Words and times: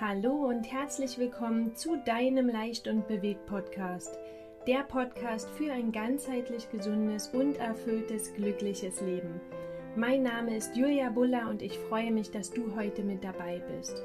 Hallo 0.00 0.46
und 0.46 0.62
herzlich 0.62 1.18
willkommen 1.18 1.74
zu 1.74 1.96
deinem 1.96 2.48
Leicht 2.48 2.86
und 2.86 3.08
Bewegt 3.08 3.46
Podcast. 3.46 4.16
Der 4.64 4.84
Podcast 4.84 5.50
für 5.50 5.72
ein 5.72 5.90
ganzheitlich 5.90 6.70
gesundes 6.70 7.26
und 7.30 7.56
erfülltes, 7.56 8.32
glückliches 8.34 9.00
Leben. 9.00 9.40
Mein 9.96 10.22
Name 10.22 10.56
ist 10.56 10.76
Julia 10.76 11.10
Buller 11.10 11.50
und 11.50 11.62
ich 11.62 11.76
freue 11.76 12.12
mich, 12.12 12.30
dass 12.30 12.52
du 12.52 12.76
heute 12.76 13.02
mit 13.02 13.24
dabei 13.24 13.60
bist. 13.76 14.04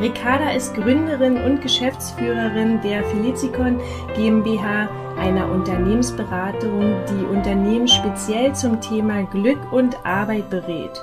Ricarda 0.00 0.50
ist 0.50 0.74
Gründerin 0.74 1.36
und 1.36 1.60
Geschäftsführerin 1.60 2.80
der 2.82 3.04
Felicicon 3.04 3.80
GmbH, 4.16 4.88
einer 5.18 5.50
Unternehmensberatung, 5.50 6.96
die 7.08 7.24
Unternehmen 7.24 7.88
speziell 7.88 8.54
zum 8.54 8.80
Thema 8.80 9.24
Glück 9.24 9.58
und 9.72 9.96
Arbeit 10.04 10.50
berät. 10.50 11.00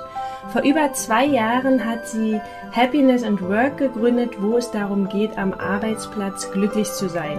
Vor 0.48 0.62
über 0.62 0.92
zwei 0.94 1.26
Jahren 1.26 1.84
hat 1.84 2.06
sie 2.06 2.40
Happiness 2.72 3.22
and 3.22 3.42
Work 3.42 3.78
gegründet, 3.78 4.40
wo 4.40 4.56
es 4.56 4.70
darum 4.70 5.08
geht, 5.08 5.36
am 5.36 5.52
Arbeitsplatz 5.52 6.50
glücklich 6.52 6.90
zu 6.92 7.08
sein. 7.08 7.38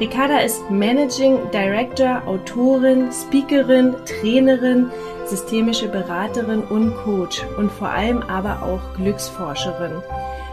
Ricarda 0.00 0.38
ist 0.38 0.70
Managing 0.70 1.50
Director, 1.52 2.22
Autorin, 2.24 3.10
Speakerin, 3.12 3.94
Trainerin, 4.06 4.90
systemische 5.26 5.88
Beraterin 5.88 6.62
und 6.62 6.96
Coach 7.04 7.42
und 7.58 7.70
vor 7.70 7.90
allem 7.90 8.22
aber 8.22 8.62
auch 8.62 8.96
Glücksforscherin. 8.96 10.02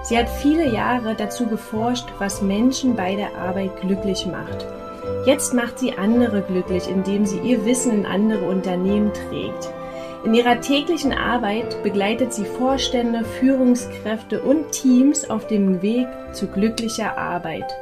Sie 0.04 0.18
hat 0.18 0.28
viele 0.30 0.74
Jahre 0.74 1.16
dazu 1.16 1.48
geforscht, 1.48 2.10
was 2.20 2.42
Menschen 2.42 2.98
bei 2.98 3.16
der 3.16 3.38
Arbeit 3.38 3.80
glücklich 3.80 4.26
macht. 4.26 4.68
Jetzt 5.26 5.54
macht 5.54 5.80
sie 5.80 5.98
andere 5.98 6.42
glücklich, 6.42 6.90
indem 6.90 7.26
sie 7.26 7.40
ihr 7.40 7.66
Wissen 7.66 7.94
in 7.94 8.06
andere 8.06 8.50
Unternehmen 8.50 9.14
trägt. 9.14 9.70
In 10.26 10.34
ihrer 10.34 10.60
täglichen 10.60 11.14
Arbeit 11.14 11.82
begleitet 11.84 12.34
sie 12.34 12.44
Vorstände, 12.44 13.24
Führungskräfte 13.40 14.42
und 14.42 14.74
Teams 14.74 15.30
auf 15.30 15.48
dem 15.48 15.82
Weg 15.82 16.08
zu 16.34 16.48
glücklicher 16.48 17.18
Arbeit. 17.18 17.74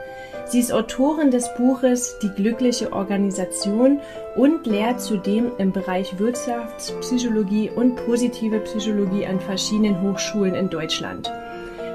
Sie 0.47 0.59
ist 0.59 0.71
Autorin 0.71 1.31
des 1.31 1.51
Buches 1.55 2.19
Die 2.19 2.29
glückliche 2.29 2.93
Organisation 2.93 4.00
und 4.35 4.67
lehrt 4.67 5.01
zudem 5.01 5.51
im 5.57 5.72
Bereich 5.72 6.19
Wirtschaftspsychologie 6.19 7.72
und 7.72 7.95
positive 7.95 8.59
Psychologie 8.59 9.25
an 9.25 9.39
verschiedenen 9.39 10.01
Hochschulen 10.01 10.53
in 10.53 10.69
Deutschland. 10.69 11.31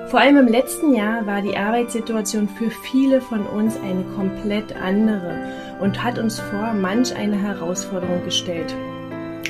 Vor 0.08 0.18
allem 0.18 0.38
im 0.38 0.48
letzten 0.48 0.92
Jahr 0.94 1.24
war 1.26 1.40
die 1.40 1.56
Arbeitssituation 1.56 2.48
für 2.48 2.70
viele 2.70 3.20
von 3.20 3.46
uns 3.46 3.76
eine 3.76 4.02
komplett 4.16 4.74
andere 4.74 5.38
und 5.80 6.02
hat 6.02 6.18
uns 6.18 6.40
vor 6.40 6.72
manch 6.72 7.14
eine 7.14 7.40
Herausforderung 7.40 8.24
gestellt 8.24 8.74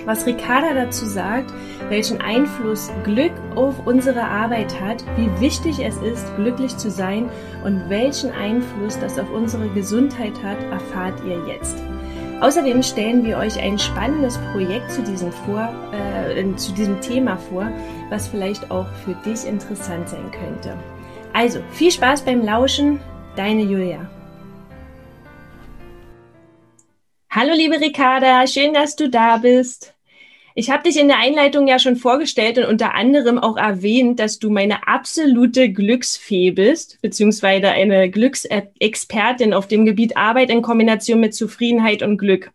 was 0.07 0.27
Ricarda 0.27 0.75
dazu 0.75 1.07
sagt, 1.07 1.53
welchen 1.89 2.21
Einfluss 2.21 2.91
Glück 3.05 3.33
auf 3.55 3.87
unsere 3.87 4.23
Arbeit 4.23 4.81
hat, 4.81 5.05
wie 5.17 5.29
wichtig 5.41 5.81
es 5.85 5.97
ist, 5.99 6.25
glücklich 6.37 6.77
zu 6.77 6.91
sein 6.91 7.29
und 7.65 7.89
welchen 7.89 8.31
Einfluss 8.31 8.99
das 8.99 9.19
auf 9.19 9.31
unsere 9.31 9.69
Gesundheit 9.71 10.35
hat, 10.43 10.59
erfahrt 10.71 11.21
ihr 11.25 11.41
jetzt. 11.47 11.77
Außerdem 12.41 12.83
stellen 12.83 13.25
wir 13.25 13.37
euch 13.37 13.61
ein 13.63 13.79
spannendes 13.79 14.39
Projekt 14.53 14.91
zu 14.91 15.03
diesem, 15.03 15.31
vor, 15.31 15.69
äh, 15.93 16.57
zu 16.57 16.73
diesem 16.73 17.01
Thema 17.03 17.37
vor, 17.37 17.71
was 18.09 18.29
vielleicht 18.29 18.71
auch 18.71 18.87
für 19.05 19.15
dich 19.29 19.47
interessant 19.47 20.09
sein 20.09 20.31
könnte. 20.31 20.75
Also, 21.35 21.61
viel 21.73 21.91
Spaß 21.91 22.23
beim 22.23 22.43
Lauschen, 22.43 22.99
deine 23.37 23.63
Julia. 23.63 24.09
Hallo 27.33 27.53
liebe 27.55 27.81
Ricarda, 27.81 28.45
schön, 28.49 28.75
dass 28.75 28.97
du 28.97 29.09
da 29.09 29.37
bist. 29.37 29.95
Ich 30.57 30.69
habe 30.69 30.83
dich 30.83 30.99
in 30.99 31.07
der 31.07 31.21
Einleitung 31.21 31.69
ja 31.69 31.79
schon 31.79 31.95
vorgestellt 31.95 32.59
und 32.59 32.65
unter 32.65 32.97
anderem 32.97 33.39
auch 33.39 33.57
erwähnt, 33.57 34.19
dass 34.19 34.41
du 34.41 34.51
meine 34.51 34.89
absolute 34.89 35.71
Glücksfee 35.71 36.51
bist, 36.51 36.99
beziehungsweise 37.03 37.69
eine 37.69 38.11
Glücksexpertin 38.11 39.55
auf 39.55 39.69
dem 39.69 39.85
Gebiet 39.85 40.17
Arbeit 40.17 40.51
in 40.51 40.61
Kombination 40.61 41.21
mit 41.21 41.33
Zufriedenheit 41.33 42.03
und 42.03 42.19
Glück. 42.19 42.51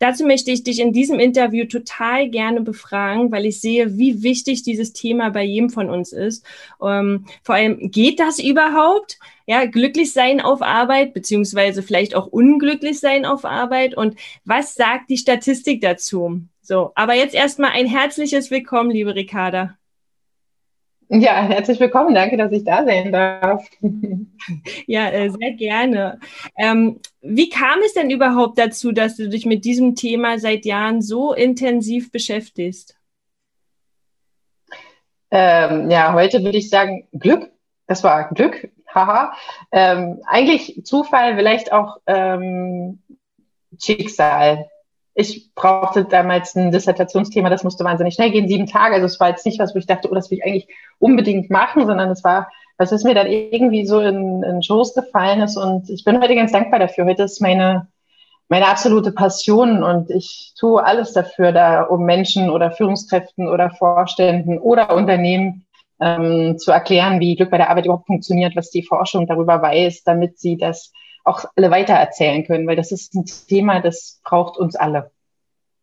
Dazu 0.00 0.26
möchte 0.26 0.50
ich 0.50 0.64
dich 0.64 0.80
in 0.80 0.92
diesem 0.92 1.18
Interview 1.18 1.64
total 1.64 2.28
gerne 2.28 2.60
befragen, 2.60 3.32
weil 3.32 3.46
ich 3.46 3.60
sehe, 3.60 3.96
wie 3.96 4.22
wichtig 4.22 4.62
dieses 4.62 4.92
Thema 4.92 5.30
bei 5.30 5.44
jedem 5.44 5.70
von 5.70 5.88
uns 5.88 6.12
ist. 6.12 6.44
Ähm, 6.82 7.24
vor 7.42 7.54
allem, 7.54 7.90
geht 7.90 8.20
das 8.20 8.38
überhaupt? 8.38 9.18
Ja, 9.50 9.64
glücklich 9.64 10.12
sein 10.12 10.40
auf 10.40 10.62
Arbeit, 10.62 11.12
beziehungsweise 11.12 11.82
vielleicht 11.82 12.14
auch 12.14 12.28
unglücklich 12.28 13.00
sein 13.00 13.26
auf 13.26 13.44
Arbeit. 13.44 13.96
Und 13.96 14.14
was 14.44 14.76
sagt 14.76 15.10
die 15.10 15.16
Statistik 15.16 15.80
dazu? 15.80 16.42
So, 16.62 16.92
aber 16.94 17.14
jetzt 17.14 17.34
erstmal 17.34 17.72
ein 17.72 17.86
herzliches 17.86 18.52
Willkommen, 18.52 18.92
liebe 18.92 19.12
Ricarda. 19.16 19.76
Ja, 21.08 21.42
herzlich 21.42 21.80
willkommen. 21.80 22.14
Danke, 22.14 22.36
dass 22.36 22.52
ich 22.52 22.62
da 22.62 22.84
sein 22.84 23.10
darf. 23.10 23.68
Ja, 24.86 25.10
äh, 25.10 25.28
sehr 25.28 25.52
gerne. 25.52 26.18
Ähm, 26.56 27.00
wie 27.20 27.50
kam 27.50 27.80
es 27.84 27.92
denn 27.92 28.08
überhaupt 28.08 28.56
dazu, 28.56 28.92
dass 28.92 29.16
du 29.16 29.28
dich 29.28 29.44
mit 29.44 29.64
diesem 29.64 29.96
Thema 29.96 30.38
seit 30.38 30.64
Jahren 30.64 31.02
so 31.02 31.34
intensiv 31.34 32.10
beschäftigst? 32.10 32.96
Ähm, 35.30 35.90
ja, 35.90 36.14
heute 36.14 36.42
würde 36.42 36.56
ich 36.56 36.70
sagen 36.70 37.06
Glück. 37.12 37.50
Das 37.86 38.02
war 38.02 38.32
Glück 38.32 38.70
haha. 38.94 39.32
Ähm, 39.72 40.20
eigentlich 40.26 40.82
Zufall, 40.84 41.36
vielleicht 41.36 41.72
auch 41.72 41.98
ähm, 42.06 43.00
Schicksal. 43.78 44.68
Ich 45.14 45.54
brauchte 45.54 46.04
damals 46.04 46.54
ein 46.54 46.70
Dissertationsthema, 46.70 47.50
das 47.50 47.64
musste 47.64 47.84
wahnsinnig 47.84 48.14
schnell 48.14 48.30
gehen, 48.30 48.48
sieben 48.48 48.66
Tage. 48.66 48.94
Also 48.94 49.06
es 49.06 49.20
war 49.20 49.28
jetzt 49.28 49.44
nicht 49.44 49.58
was, 49.58 49.74
wo 49.74 49.78
ich 49.78 49.86
dachte, 49.86 50.08
oh, 50.10 50.14
das 50.14 50.30
will 50.30 50.38
ich 50.38 50.44
eigentlich 50.44 50.68
unbedingt 50.98 51.50
machen, 51.50 51.86
sondern 51.86 52.10
es 52.10 52.24
war, 52.24 52.50
was 52.78 52.92
ist 52.92 53.04
mir 53.04 53.14
dann 53.14 53.26
irgendwie 53.26 53.84
so 53.84 54.00
in, 54.00 54.42
in 54.42 54.62
Schoß 54.62 54.94
gefallen 54.94 55.42
ist. 55.42 55.56
Und 55.56 55.90
ich 55.90 56.04
bin 56.04 56.20
heute 56.20 56.34
ganz 56.34 56.52
dankbar 56.52 56.78
dafür. 56.78 57.04
Heute 57.04 57.24
ist 57.24 57.42
meine, 57.42 57.88
meine 58.48 58.68
absolute 58.68 59.12
Passion 59.12 59.82
und 59.82 60.10
ich 60.10 60.54
tue 60.58 60.82
alles 60.82 61.12
dafür, 61.12 61.52
da 61.52 61.82
um 61.82 62.04
Menschen 62.04 62.48
oder 62.48 62.70
Führungskräften 62.70 63.48
oder 63.48 63.70
Vorständen 63.70 64.58
oder 64.58 64.94
Unternehmen 64.94 65.66
ähm, 66.00 66.58
zu 66.58 66.70
erklären, 66.70 67.20
wie 67.20 67.36
Glück 67.36 67.50
bei 67.50 67.58
der 67.58 67.70
Arbeit 67.70 67.84
überhaupt 67.86 68.06
funktioniert, 68.06 68.56
was 68.56 68.70
die 68.70 68.82
Forschung 68.82 69.26
darüber 69.26 69.60
weiß, 69.60 70.02
damit 70.04 70.38
sie 70.38 70.56
das 70.56 70.92
auch 71.24 71.44
alle 71.56 71.70
weitererzählen 71.70 72.44
können, 72.44 72.66
weil 72.66 72.76
das 72.76 72.92
ist 72.92 73.14
ein 73.14 73.24
Thema, 73.48 73.80
das 73.80 74.20
braucht 74.24 74.56
uns 74.56 74.76
alle. 74.76 75.10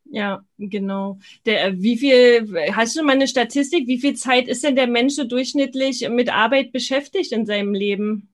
Ja, 0.09 0.41
genau. 0.57 1.17
Der, 1.45 1.79
wie 1.81 1.97
viel, 1.97 2.71
hast 2.73 2.95
du 2.95 3.03
mal 3.03 3.13
eine 3.13 3.27
Statistik, 3.27 3.87
wie 3.87 3.99
viel 3.99 4.15
Zeit 4.15 4.47
ist 4.47 4.63
denn 4.63 4.75
der 4.75 4.87
Mensch 4.87 5.15
so 5.15 5.25
durchschnittlich 5.25 6.07
mit 6.09 6.33
Arbeit 6.33 6.71
beschäftigt 6.71 7.31
in 7.31 7.45
seinem 7.45 7.73
Leben? 7.73 8.29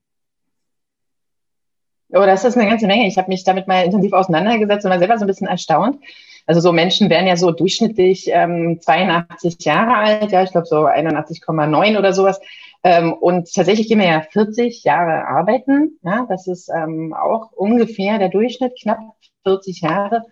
Oh, 2.10 2.24
das 2.24 2.44
ist 2.44 2.56
eine 2.56 2.70
ganze 2.70 2.86
Menge. 2.86 3.08
Ich 3.08 3.18
habe 3.18 3.28
mich 3.28 3.42
damit 3.42 3.66
mal 3.66 3.84
intensiv 3.84 4.12
auseinandergesetzt 4.12 4.84
und 4.84 4.92
war 4.92 5.00
selber 5.00 5.18
so 5.18 5.24
ein 5.24 5.26
bisschen 5.26 5.48
erstaunt. 5.48 5.98
Also 6.46 6.60
so 6.60 6.72
Menschen 6.72 7.08
werden 7.10 7.26
ja 7.26 7.36
so 7.36 7.50
durchschnittlich 7.50 8.28
ähm, 8.30 8.78
82 8.80 9.64
Jahre 9.64 9.96
alt, 9.96 10.30
ja, 10.30 10.42
ich 10.42 10.50
glaube 10.50 10.66
so 10.66 10.86
81,9 10.86 11.98
oder 11.98 12.12
sowas. 12.12 12.40
Ähm, 12.82 13.14
und 13.14 13.52
tatsächlich 13.52 13.88
gehen 13.88 13.98
wir 13.98 14.06
ja 14.06 14.20
40 14.20 14.84
Jahre 14.84 15.26
arbeiten. 15.26 15.98
Ja, 16.02 16.26
das 16.28 16.46
ist 16.46 16.68
ähm, 16.68 17.14
auch 17.14 17.52
ungefähr 17.52 18.18
der 18.18 18.28
Durchschnitt, 18.28 18.78
knapp 18.80 18.98
40 19.44 19.80
Jahre. 19.80 20.24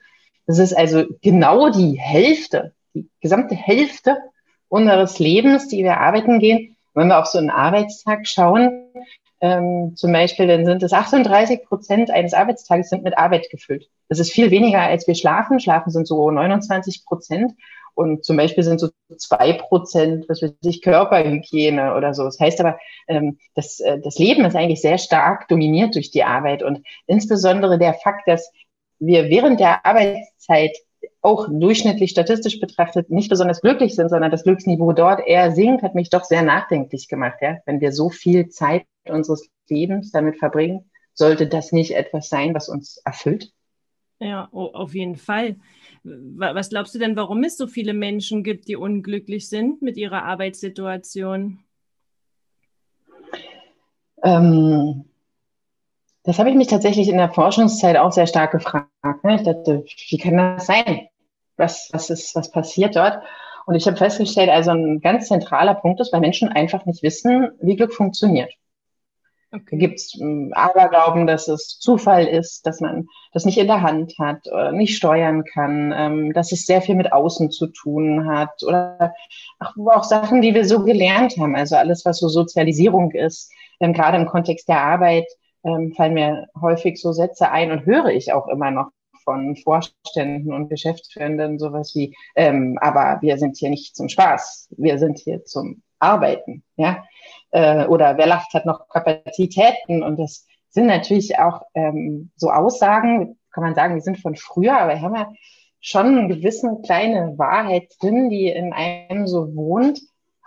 Das 0.47 0.59
ist 0.59 0.77
also 0.77 1.05
genau 1.23 1.71
die 1.71 1.99
Hälfte, 1.99 2.75
die 2.95 3.09
gesamte 3.21 3.55
Hälfte 3.55 4.19
unseres 4.69 5.19
Lebens, 5.19 5.69
die 5.69 5.83
wir 5.83 5.99
arbeiten 5.99 6.39
gehen. 6.41 6.77
wenn 6.95 7.09
wir 7.09 7.19
auf 7.19 7.27
so 7.27 7.39
einen 7.39 7.51
Arbeitstag 7.51 8.27
schauen, 8.27 8.91
ähm, 9.43 9.97
zum 9.97 10.13
Beispiel, 10.13 10.47
dann 10.47 10.65
sind 10.65 10.85
es 10.85 10.93
38 10.93 11.65
Prozent 11.65 12.13
eines 12.13 12.33
Arbeitstages 12.33 12.89
sind 12.89 13.03
mit 13.03 13.19
Arbeit 13.19 13.51
gefüllt. 13.51 13.89
Das 14.09 14.21
ist 14.21 14.31
viel 14.31 14.53
weniger, 14.53 14.81
als 14.81 15.09
wir 15.09 15.17
schlafen. 15.17 15.59
Schlafen 15.59 15.91
sind 15.91 16.07
so 16.07 16.31
29 16.31 17.05
Prozent. 17.05 17.53
Und 17.95 18.25
zum 18.25 18.37
Beispiel 18.37 18.63
sind 18.63 18.79
so 18.79 18.91
zwei 19.19 19.53
Prozent, 19.55 20.27
was 20.29 20.43
weiß 20.43 20.53
ich, 20.63 20.81
Körperhygiene 20.81 21.97
oder 21.97 22.15
so. 22.15 22.23
Das 22.23 22.39
heißt 22.39 22.61
aber, 22.61 22.79
ähm, 23.09 23.39
das, 23.55 23.81
äh, 23.81 23.99
das 24.01 24.17
Leben 24.17 24.45
ist 24.45 24.55
eigentlich 24.55 24.81
sehr 24.81 24.97
stark 24.97 25.49
dominiert 25.49 25.97
durch 25.97 26.13
die 26.13 26.23
Arbeit 26.23 26.63
und 26.63 26.87
insbesondere 27.07 27.79
der 27.79 27.95
Fakt, 27.95 28.29
dass 28.29 28.51
wir 29.01 29.29
während 29.29 29.59
der 29.59 29.85
Arbeitszeit 29.85 30.77
auch 31.21 31.49
durchschnittlich 31.51 32.13
statistisch 32.13 32.61
betrachtet 32.61 33.11
nicht 33.11 33.29
besonders 33.29 33.61
glücklich 33.61 33.97
sind, 33.97 34.09
sondern 34.09 34.31
das 34.31 34.45
Glücksniveau 34.45 34.93
dort 34.93 35.27
eher 35.27 35.51
sinkt, 35.51 35.83
hat 35.83 35.97
mich 35.97 36.11
doch 36.11 36.25
sehr 36.25 36.43
nachdenklich 36.43 37.09
gemacht. 37.09 37.39
Ja? 37.41 37.59
Wenn 37.67 37.81
wir 37.81 37.93
so 37.93 38.09
viel 38.09 38.49
Zeit 38.49 38.85
unseres 39.09 39.49
Lebens 39.69 40.11
damit 40.13 40.39
verbringen, 40.39 40.91
sollte 41.15 41.47
das 41.47 41.73
nicht 41.73 41.93
etwas 41.93 42.29
sein, 42.29 42.55
was 42.55 42.69
uns 42.69 42.99
erfüllt? 43.05 43.53
Ja, 44.19 44.49
oh, 44.53 44.71
auf 44.73 44.95
jeden 44.95 45.17
Fall. 45.17 45.57
Was 46.05 46.71
glaubst 46.71 46.95
du 46.95 46.99
denn, 46.99 47.17
warum 47.17 47.43
es 47.43 47.57
so 47.57 47.67
viele 47.67 47.93
Menschen 47.93 48.45
gibt, 48.45 48.69
die 48.69 48.77
unglücklich 48.77 49.49
sind 49.49 49.83
mit 49.83 49.97
ihrer 49.97 50.23
Arbeitssituation? 50.23 51.59
Ähm, 54.23 55.05
das 56.23 56.39
habe 56.39 56.51
ich 56.51 56.57
mich 56.57 56.69
tatsächlich 56.69 57.09
in 57.09 57.17
der 57.17 57.33
Forschungszeit 57.33 57.97
auch 57.97 58.13
sehr 58.13 58.29
stark 58.29 58.53
gefragt. 58.53 58.89
Ne? 59.25 59.37
Ich 59.37 59.43
dachte, 59.43 59.85
wie 60.09 60.19
kann 60.19 60.37
das 60.37 60.67
sein? 60.67 61.09
Was, 61.57 61.91
was, 61.93 62.11
ist, 62.11 62.35
was 62.37 62.51
passiert 62.51 62.95
dort? 62.95 63.23
Und 63.67 63.75
ich 63.75 63.87
habe 63.87 63.97
festgestellt, 63.97 64.51
also 64.51 64.71
ein 64.71 65.01
ganz 65.01 65.29
zentraler 65.29 65.75
Punkt 65.75 66.01
ist, 66.01 66.13
weil 66.13 66.21
Menschen 66.21 66.49
einfach 66.49 66.87
nicht 66.87 67.03
wissen, 67.03 67.51
wie 67.61 67.77
Glück 67.77 67.93
funktioniert. 67.93 68.53
Okay. 69.55 69.65
Da 69.73 69.77
gibt 69.77 69.97
es 69.97 70.15
hm, 70.19 70.53
Aberglauben, 70.55 71.27
dass 71.27 71.47
es 71.47 71.79
Zufall 71.79 72.27
ist, 72.27 72.67
dass 72.67 72.81
man 72.81 73.07
das 73.33 73.45
nicht 73.45 73.59
in 73.59 73.67
der 73.67 73.83
Hand 73.83 74.15
hat 74.19 74.47
nicht 74.73 74.97
steuern 74.97 75.45
kann, 75.45 75.93
ähm, 75.95 76.33
dass 76.33 76.53
es 76.53 76.65
sehr 76.65 76.81
viel 76.81 76.95
mit 76.95 77.13
Außen 77.13 77.51
zu 77.51 77.67
tun 77.67 78.27
hat 78.27 78.63
oder 78.67 79.15
auch, 79.59 79.77
auch 79.77 80.05
Sachen, 80.05 80.41
die 80.41 80.55
wir 80.55 80.65
so 80.65 80.85
gelernt 80.85 81.37
haben. 81.39 81.55
Also 81.55 81.77
alles, 81.77 82.05
was 82.05 82.19
so 82.19 82.29
Sozialisierung 82.29 83.11
ist, 83.11 83.53
ähm, 83.81 83.93
gerade 83.93 84.17
im 84.17 84.27
Kontext 84.27 84.69
der 84.69 84.81
Arbeit, 84.81 85.27
ähm, 85.65 85.93
fallen 85.97 86.15
mir 86.15 86.49
häufig 86.61 87.01
so 87.01 87.13
Sätze 87.13 87.51
ein 87.51 87.71
und 87.71 87.87
höre 87.87 88.09
ich 88.09 88.33
auch 88.33 88.49
immer 88.49 88.71
noch 88.71 88.91
von 89.25 89.57
Vorständen 89.57 90.53
und 90.53 90.69
Geschäftsführenden 90.69 91.59
sowas 91.59 91.95
wie, 91.95 92.17
ähm, 92.35 92.79
aber 92.81 93.19
wir 93.23 93.39
sind 93.39 93.57
hier 93.57 93.71
nicht 93.71 93.95
zum 93.95 94.09
Spaß, 94.09 94.69
wir 94.77 94.99
sind 94.99 95.19
hier 95.19 95.45
zum 95.45 95.83
Arbeiten, 96.03 96.63
ja. 96.77 97.05
Äh, 97.51 97.87
oder 97.87 98.17
wer 98.17 98.27
lacht, 98.27 98.53
hat 98.55 98.67
noch 98.67 98.89
Kapazitäten 98.89 100.03
und 100.03 100.19
das 100.19 100.47
sind 100.71 100.87
natürlich 100.87 101.39
auch 101.39 101.63
ähm, 101.75 102.31
so 102.37 102.51
Aussagen, 102.51 103.39
kann 103.53 103.63
man 103.65 103.75
sagen, 103.75 103.95
die 103.95 104.01
sind 104.01 104.19
von 104.19 104.37
früher, 104.37 104.79
aber 104.79 104.95
wir 104.95 105.03
haben 105.03 105.15
ja 105.15 105.31
schon 105.81 106.07
eine 106.07 106.29
gewisse 106.29 106.79
kleine 106.83 107.37
Wahrheit 107.37 107.95
drin, 108.01 108.31
die 108.31 108.47
in 108.47 108.73
einem 108.73 109.27
so 109.27 109.55
wohnt. 109.55 110.01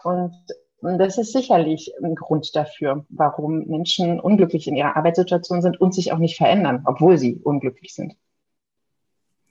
Und 0.04 0.34
das 0.82 1.18
ist 1.18 1.34
sicherlich 1.34 1.92
ein 2.02 2.16
Grund 2.16 2.56
dafür, 2.56 3.06
warum 3.10 3.66
Menschen 3.66 4.20
unglücklich 4.20 4.68
in 4.68 4.76
ihrer 4.76 4.96
Arbeitssituation 4.96 5.62
sind 5.62 5.80
und 5.80 5.94
sich 5.94 6.14
auch 6.14 6.20
nicht 6.20 6.38
verändern, 6.38 6.84
obwohl 6.86 7.18
sie 7.18 7.36
unglücklich 7.36 7.94
sind. 7.94 8.16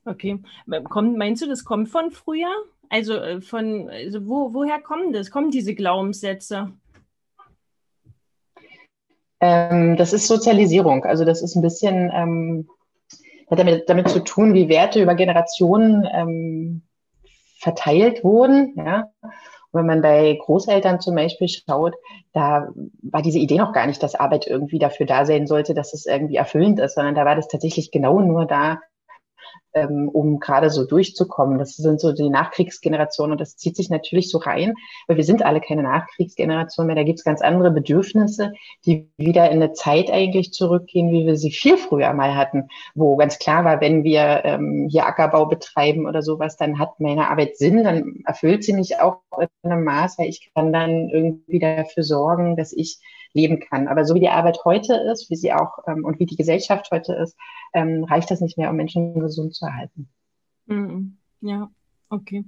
Okay. 0.07 0.39
Meinst 0.67 1.43
du, 1.43 1.49
das 1.49 1.65
kommt 1.65 1.89
von 1.89 2.11
früher? 2.11 2.51
Also 2.89 3.15
äh, 3.15 3.41
von, 3.41 3.89
also 3.91 4.27
wo, 4.27 4.55
woher 4.55 4.81
kommen 4.81 5.13
das? 5.13 5.31
Kommen 5.31 5.51
diese 5.51 5.75
Glaubenssätze? 5.75 6.73
Ähm, 9.41 9.97
das 9.97 10.13
ist 10.13 10.27
Sozialisierung. 10.27 11.05
Also 11.05 11.25
das 11.25 11.43
ist 11.43 11.55
ein 11.57 11.63
bisschen, 11.63 12.11
ähm, 12.15 12.69
hat 13.51 13.59
damit, 13.59 13.89
damit 13.89 14.09
zu 14.09 14.21
tun, 14.21 14.55
wie 14.55 14.69
Werte 14.69 15.03
über 15.03 15.15
Generationen 15.15 16.09
ähm, 16.13 16.83
verteilt 17.59 18.25
wurden. 18.25 18.75
Ja? 18.77 19.11
wenn 19.75 19.87
man 19.87 20.03
bei 20.03 20.39
Großeltern 20.41 21.01
zum 21.01 21.17
Beispiel 21.17 21.49
schaut, 21.49 21.95
da 22.33 22.69
war 23.03 23.23
diese 23.23 23.39
Idee 23.39 23.59
noch 23.59 23.73
gar 23.73 23.87
nicht, 23.87 24.03
dass 24.03 24.15
Arbeit 24.15 24.47
irgendwie 24.47 24.79
dafür 24.79 25.05
da 25.05 25.27
sein 25.27 25.47
sollte, 25.47 25.75
dass 25.75 25.93
es 25.93 26.07
irgendwie 26.07 26.37
erfüllend 26.37 26.79
ist, 26.79 26.95
sondern 26.95 27.15
da 27.15 27.25
war 27.25 27.35
das 27.35 27.49
tatsächlich 27.49 27.91
genau 27.91 28.21
nur 28.21 28.47
da, 28.47 28.81
ähm, 29.75 30.09
um 30.09 30.41
gerade 30.41 30.71
so 30.71 30.85
durchzukommen. 30.87 31.59
Das 31.59 31.77
sind 31.77 32.01
so 32.01 32.13
die 32.13 32.29
Nachkriegsgenerationen 32.29 33.33
und 33.33 33.41
das 33.41 33.57
zieht 33.57 33.77
sich 33.77 33.91
natürlich 33.91 34.31
so 34.31 34.39
rein, 34.39 34.75
weil 35.07 35.17
wir 35.17 35.25
sind 35.25 35.45
alle 35.45 35.61
keine 35.61 35.83
Nachkriegsgeneration 35.83 36.87
mehr. 36.87 36.97
Da 36.97 37.03
gibt 37.03 37.19
es 37.19 37.25
ganz 37.25 37.43
andere 37.43 37.71
Bedürfnisse, 37.71 38.53
die 38.87 39.09
wieder 39.17 39.51
in 39.51 39.63
eine 39.63 39.73
Zeit 39.73 40.11
eigentlich 40.11 40.53
zurückgehen, 40.53 41.11
wie 41.11 41.27
wir 41.27 41.37
sie 41.37 41.51
viel 41.51 41.77
früher 41.77 42.13
mal 42.15 42.35
hatten, 42.35 42.69
wo 42.95 43.17
ganz 43.17 43.39
klar 43.39 43.65
war, 43.65 43.81
wenn 43.81 44.05
wir 44.05 44.45
ähm, 44.45 44.89
hier 44.91 45.07
Ackerbau 45.07 45.47
betreiben 45.47 46.07
oder 46.07 46.23
sowas, 46.23 46.57
dann 46.57 46.79
hat 46.79 47.01
meine 47.01 47.29
Arbeit 47.29 47.57
Sinn, 47.57 47.85
dann 47.85 48.23
erfüllt 48.25 48.65
sie 48.65 48.73
mich 48.73 49.01
auch 49.01 49.21
in 49.39 49.71
einem 49.71 49.85
Maß, 49.85 50.19
weil 50.19 50.29
ich 50.29 50.51
kann 50.55 50.73
dann 50.73 51.09
irgendwie 51.11 51.59
dafür 51.59 52.03
sorgen, 52.03 52.57
dass 52.57 52.73
ich 52.73 52.99
leben 53.35 53.61
kann. 53.61 53.89
Aber 53.89 54.05
so 54.05 54.15
wie 54.15 54.21
die 54.21 54.29
Arbeit 54.29 54.61
heute 54.65 54.95
ist, 54.95 55.29
wie 55.29 55.37
sie 55.37 55.53
auch 55.53 55.79
ähm, 55.87 56.05
und 56.05 56.19
wie 56.21 56.27
die 56.27 56.37
Gesellschaft 56.37 56.91
heute 56.91 57.15
ist, 57.15 57.37
ähm, 57.75 58.05
reicht 58.05 58.31
das 58.31 58.41
nicht 58.41 58.57
mehr, 58.57 58.71
um 58.71 58.77
Menschen 58.77 59.19
gesund 59.21 59.55
zu 59.55 59.64
erhalten. 59.65 60.09
Mhm. 60.67 61.19
Ja, 61.41 61.71
okay. 62.09 62.45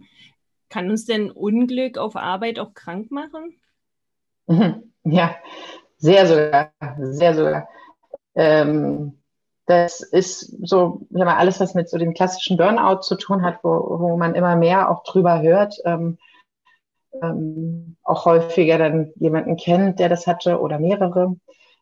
Kann 0.69 0.91
uns 0.91 1.05
denn 1.05 1.31
Unglück 1.31 1.99
auf 1.99 2.17
Arbeit 2.17 2.59
auch 2.59 2.75
krank 2.75 3.11
machen? 3.11 3.61
Mhm. 4.47 4.93
Ja, 5.05 5.37
sehr 5.99 6.27
sogar, 6.27 6.73
sehr 6.99 7.35
sogar. 7.35 7.69
Ähm, 8.35 9.19
das 9.67 10.01
ist 10.01 10.57
so, 10.67 11.07
ich 11.11 11.17
mal, 11.17 11.37
alles, 11.37 11.61
was 11.61 11.75
mit 11.75 11.89
so 11.89 11.99
dem 11.99 12.15
klassischen 12.15 12.57
Burnout 12.57 13.03
zu 13.03 13.17
tun 13.17 13.43
hat, 13.43 13.62
wo, 13.62 13.99
wo 14.01 14.17
man 14.17 14.35
immer 14.35 14.57
mehr 14.57 14.91
auch 14.91 15.03
drüber 15.03 15.43
hört. 15.43 15.75
Ähm, 15.85 16.19
ähm, 17.23 17.97
auch 18.03 18.25
häufiger 18.25 18.79
dann 18.79 19.12
jemanden 19.17 19.57
kennt, 19.57 19.99
der 19.99 20.09
das 20.09 20.27
hatte 20.27 20.61
oder 20.61 20.79
mehrere. 20.79 21.37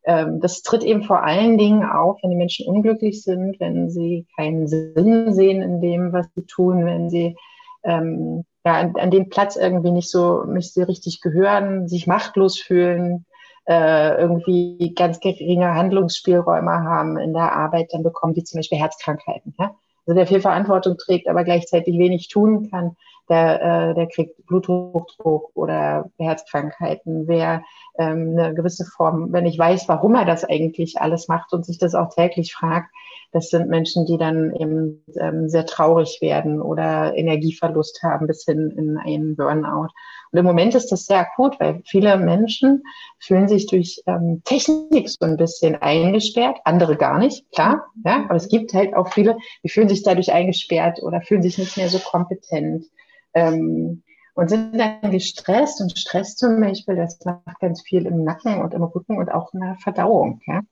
Ähm, 0.05 0.41
das 0.41 0.63
tritt 0.63 0.85
eben 0.85 1.03
vor 1.03 1.23
allen 1.23 1.57
Dingen 1.57 1.85
auf, 1.85 2.19
wenn 2.23 2.31
die 2.31 2.37
Menschen 2.37 2.67
unglücklich 2.67 3.23
sind, 3.23 3.59
wenn 3.61 3.91
sie 3.91 4.27
keinen 4.37 4.67
Sinn 4.67 5.33
sehen 5.33 5.63
in 5.63 5.81
dem, 5.81 6.13
was 6.13 6.27
sie 6.35 6.45
tun, 6.45 6.85
wenn 6.85 7.09
sie 7.09 7.37
ähm, 7.85 8.45
ja, 8.65 8.75
an, 8.75 8.95
an 8.97 9.11
den 9.11 9.29
Platz 9.29 9.57
irgendwie 9.57 9.91
nicht 9.91 10.11
so, 10.11 10.45
nicht 10.45 10.73
so 10.73 10.83
richtig 10.83 11.21
gehören, 11.21 11.89
sich 11.89 12.07
machtlos 12.07 12.59
fühlen, 12.59 13.25
äh, 13.67 14.15
irgendwie 14.21 14.93
ganz 14.95 15.21
geringe 15.21 15.75
Handlungsspielräume 15.75 16.71
haben 16.71 17.17
in 17.17 17.33
der 17.33 17.53
Arbeit, 17.53 17.89
dann 17.93 18.03
bekommen 18.03 18.35
die 18.35 18.45
zum 18.45 18.59
Beispiel 18.59 18.79
Herzkrankheiten. 18.79 19.55
Ja? 19.59 19.75
Also 20.07 20.17
der 20.17 20.27
viel 20.27 20.41
Verantwortung 20.41 20.99
trägt, 20.99 21.29
aber 21.29 21.45
gleichzeitig 21.45 21.99
wenig 21.99 22.29
tun 22.29 22.71
kann, 22.71 22.97
der, 23.29 23.63
äh, 23.63 23.95
der 23.95 24.07
kriegt 24.09 24.47
Bluthochdruck 24.47 25.51
oder 25.55 26.11
Herzkrankheiten. 26.19 27.27
Wer 27.27 27.63
ähm, 27.99 28.37
eine 28.37 28.55
gewisse 28.55 28.85
Form, 28.85 29.33
wenn 29.33 29.47
ich 29.47 29.59
weiß, 29.59 29.89
warum 29.89 30.15
er 30.15 30.25
das 30.25 30.45
eigentlich 30.45 31.01
alles 31.01 31.29
macht 31.29 31.53
und 31.53 31.65
sich 31.65 31.79
das 31.79 31.95
auch 31.95 32.11
täglich 32.11 32.55
fragt, 32.55 32.91
das 33.33 33.51
sind 33.51 33.69
Menschen, 33.69 34.07
die 34.07 34.17
dann 34.17 34.55
eben 34.55 35.05
ähm, 35.17 35.49
sehr 35.49 35.67
traurig 35.67 36.19
werden 36.21 36.63
oder 36.63 37.17
Energieverlust 37.17 38.03
haben 38.03 38.29
bis 38.29 38.45
hin 38.45 38.73
in 38.77 38.97
einen 38.97 39.35
Burnout. 39.35 39.89
Und 40.31 40.39
im 40.39 40.45
Moment 40.45 40.75
ist 40.77 40.93
das 40.93 41.07
sehr 41.07 41.19
akut, 41.19 41.59
weil 41.59 41.83
viele 41.85 42.17
Menschen 42.17 42.85
fühlen 43.19 43.49
sich 43.49 43.67
durch 43.67 44.03
ähm, 44.07 44.43
Technik 44.45 45.09
so 45.09 45.19
ein 45.21 45.37
bisschen 45.37 45.75
eingesperrt, 45.75 46.59
andere 46.65 46.97
gar 46.97 47.19
nicht, 47.19 47.51
klar, 47.51 47.87
ja, 48.05 48.25
aber 48.25 48.37
es 48.37 48.49
gibt 48.49 48.73
halt 48.73 48.95
auch 48.95 49.13
viele, 49.13 49.37
die 49.65 49.69
fühlen 49.69 49.89
sich 49.89 50.05
dadurch 50.05 50.33
eingesperrt 50.33 51.03
oder 51.03 51.21
fühlen 51.21 51.43
sich 51.43 51.59
nicht 51.59 51.77
mehr 51.77 51.89
so 51.89 51.99
kompetent 51.99 52.87
ähm, 53.35 54.03
und 54.35 54.49
sind 54.49 54.79
dann 54.79 55.11
gestresst. 55.11 55.81
Und 55.81 55.97
Stress 55.99 56.37
zum 56.37 56.61
Beispiel, 56.61 56.97
das 56.97 57.19
macht 57.25 57.61
ganz 57.61 57.83
viel 57.83 58.07
im 58.07 58.25
Nacken 58.25 58.61
und 58.61 58.75
im 58.75 58.83
Rücken 58.83 59.19
und 59.19 59.31
auch 59.31 59.53
in 59.55 59.61
der 59.61 59.77
Verdauung. 59.77 60.41
Ja? 60.47 60.63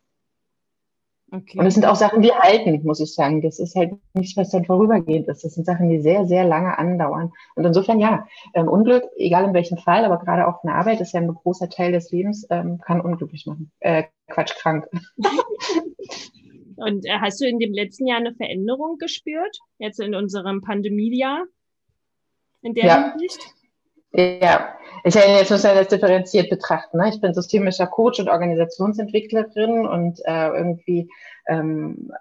Okay. 1.35 1.59
Und 1.59 1.65
es 1.65 1.75
sind 1.75 1.87
auch 1.87 1.97
Sachen, 1.97 2.21
die 2.21 2.33
halten, 2.33 2.83
muss 2.85 3.01
ich 3.01 3.15
sagen. 3.15 3.41
Das 3.41 3.59
ist 3.59 3.75
halt 3.75 3.95
nichts, 4.13 4.37
was 4.37 4.51
dann 4.51 4.67
vorübergehend 4.67 5.29
ist. 5.29 5.43
Das 5.43 5.55
sind 5.55 5.65
Sachen, 5.65 5.89
die 5.89 6.03
sehr, 6.03 6.27
sehr 6.27 6.45
lange 6.45 6.77
andauern. 6.77 7.33
Und 7.55 7.65
insofern, 7.65 8.01
ja, 8.01 8.27
ähm, 8.53 8.69
Unglück, 8.69 9.05
egal 9.17 9.45
in 9.45 9.55
welchem 9.55 9.79
Fall, 9.79 10.05
aber 10.05 10.19
gerade 10.19 10.47
auch 10.47 10.63
eine 10.63 10.75
Arbeit 10.75 11.01
ist 11.01 11.13
ja 11.15 11.21
ein 11.21 11.33
großer 11.33 11.71
Teil 11.71 11.93
des 11.93 12.11
Lebens, 12.11 12.47
ähm, 12.51 12.79
kann 12.85 13.01
unglücklich 13.01 13.47
machen. 13.47 13.73
Äh, 13.81 14.05
Quatsch, 14.29 14.55
krank. 14.57 14.87
Und 16.77 17.07
äh, 17.07 17.19
hast 17.19 17.41
du 17.41 17.47
in 17.47 17.59
dem 17.59 17.73
letzten 17.73 18.07
Jahr 18.07 18.19
eine 18.19 18.35
Veränderung 18.35 18.99
gespürt? 18.99 19.59
Jetzt 19.79 20.01
in 20.01 20.15
unserem 20.15 20.61
Pandemiejahr? 20.61 21.45
In 22.63 22.75
der 22.75 22.85
ja. 22.85 23.11
Hinsicht? 23.11 23.41
Ja, 24.15 24.75
ich 25.05 25.15
jetzt 25.15 25.51
muss 25.51 25.63
ja 25.63 25.75
das 25.75 25.89
differenziert 25.89 26.51
betrachten. 26.51 26.99
Ne? 26.99 27.09
Ich 27.09 27.21
bin 27.21 27.33
systemischer 27.33 27.87
Coach 27.87 28.21
und 28.21 28.29
Organisationsentwicklerin 28.29 29.87
und 29.87 30.21
äh, 30.27 30.49
irgendwie 30.49 31.11
ähm, 31.49 32.13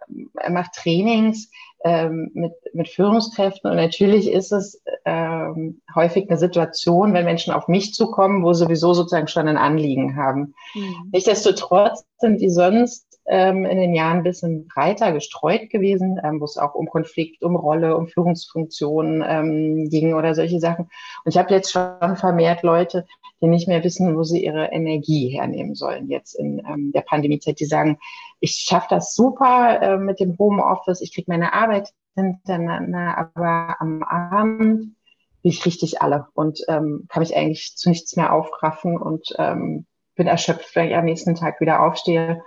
mache 0.50 0.72
Trainings. 0.74 1.50
ähm, 1.84 2.32
mit, 2.34 2.54
mit 2.74 2.90
Führungskräften. 2.90 3.70
Und 3.70 3.78
natürlich 3.78 4.32
ist 4.32 4.52
es 4.52 4.82
ähm, 5.06 5.82
häufig 5.96 6.30
eine 6.30 6.38
Situation, 6.38 7.14
wenn 7.14 7.26
Menschen 7.26 7.54
auf 7.54 7.68
mich 7.68 7.94
zukommen, 7.94 8.44
wo 8.44 8.54
sowieso 8.54 8.94
sozusagen 8.94 9.28
schon 9.28 9.48
ein 9.48 9.58
Anliegen 9.58 10.16
haben. 10.16 10.54
Mhm. 10.74 11.10
Nichtsdestotrotz 11.12 12.06
sind 12.20 12.42
die 12.42 12.50
sonst 12.50 13.11
ähm, 13.32 13.66
in 13.66 13.78
den 13.78 13.96
Jahren 13.96 14.18
ein 14.18 14.24
bisschen 14.24 14.68
breiter 14.68 15.14
gestreut 15.14 15.70
gewesen, 15.70 16.20
ähm, 16.22 16.42
wo 16.42 16.46
es 16.46 16.58
auch 16.58 16.76
um 16.76 16.88
Konflikt, 16.88 17.44
um 17.44 17.56
Rolle, 17.56 17.96
um 17.96 18.10
Führungsfunktionen 18.10 19.24
ähm, 19.26 19.90
ging 19.90 20.14
oder 20.14 20.36
solche 20.36 20.60
Sachen. 20.60 20.90
Und 21.24 21.32
ich 21.32 21.38
habe 21.38 21.54
jetzt 21.54 21.72
schon 21.72 22.18
vermehrt 22.18 22.62
Leute, 22.62 23.06
die 23.42 23.48
nicht 23.48 23.70
mehr 23.70 23.86
wissen, 23.86 24.18
wo 24.18 24.24
sie 24.24 24.44
ihre 24.44 24.66
Energie 24.74 25.30
hernehmen 25.30 25.76
sollen 25.76 26.10
jetzt 26.10 26.34
in 26.36 26.60
ähm, 26.60 26.92
der 26.92 27.02
Pandemiezeit. 27.02 27.62
Die 27.62 27.66
sagen, 27.66 28.00
ich 28.42 28.66
schaffe 28.68 28.88
das 28.90 29.16
super 29.16 29.82
äh, 29.82 29.98
mit 29.98 30.20
dem 30.20 30.38
Homeoffice, 30.38 31.00
ich 31.00 31.16
kriege 31.16 31.32
meine 31.32 31.54
Arbeit 31.54 31.94
hintereinander, 32.16 33.18
aber 33.18 33.78
am 33.80 34.04
Abend 34.04 34.96
bin 35.42 35.52
ich 35.52 35.66
richtig 35.66 36.02
alle 36.02 36.28
und 36.34 36.60
ähm, 36.68 37.06
kann 37.08 37.22
mich 37.22 37.36
eigentlich 37.36 37.78
zu 37.78 37.88
nichts 37.88 38.18
mehr 38.18 38.34
aufraffen 38.34 38.98
und 38.98 39.34
ähm, 39.38 39.86
bin 40.16 40.28
erschöpft, 40.28 40.76
wenn 40.76 40.90
ich 40.90 40.96
am 40.96 41.06
nächsten 41.06 41.36
Tag 41.36 41.62
wieder 41.62 41.82
aufstehe. 41.82 42.44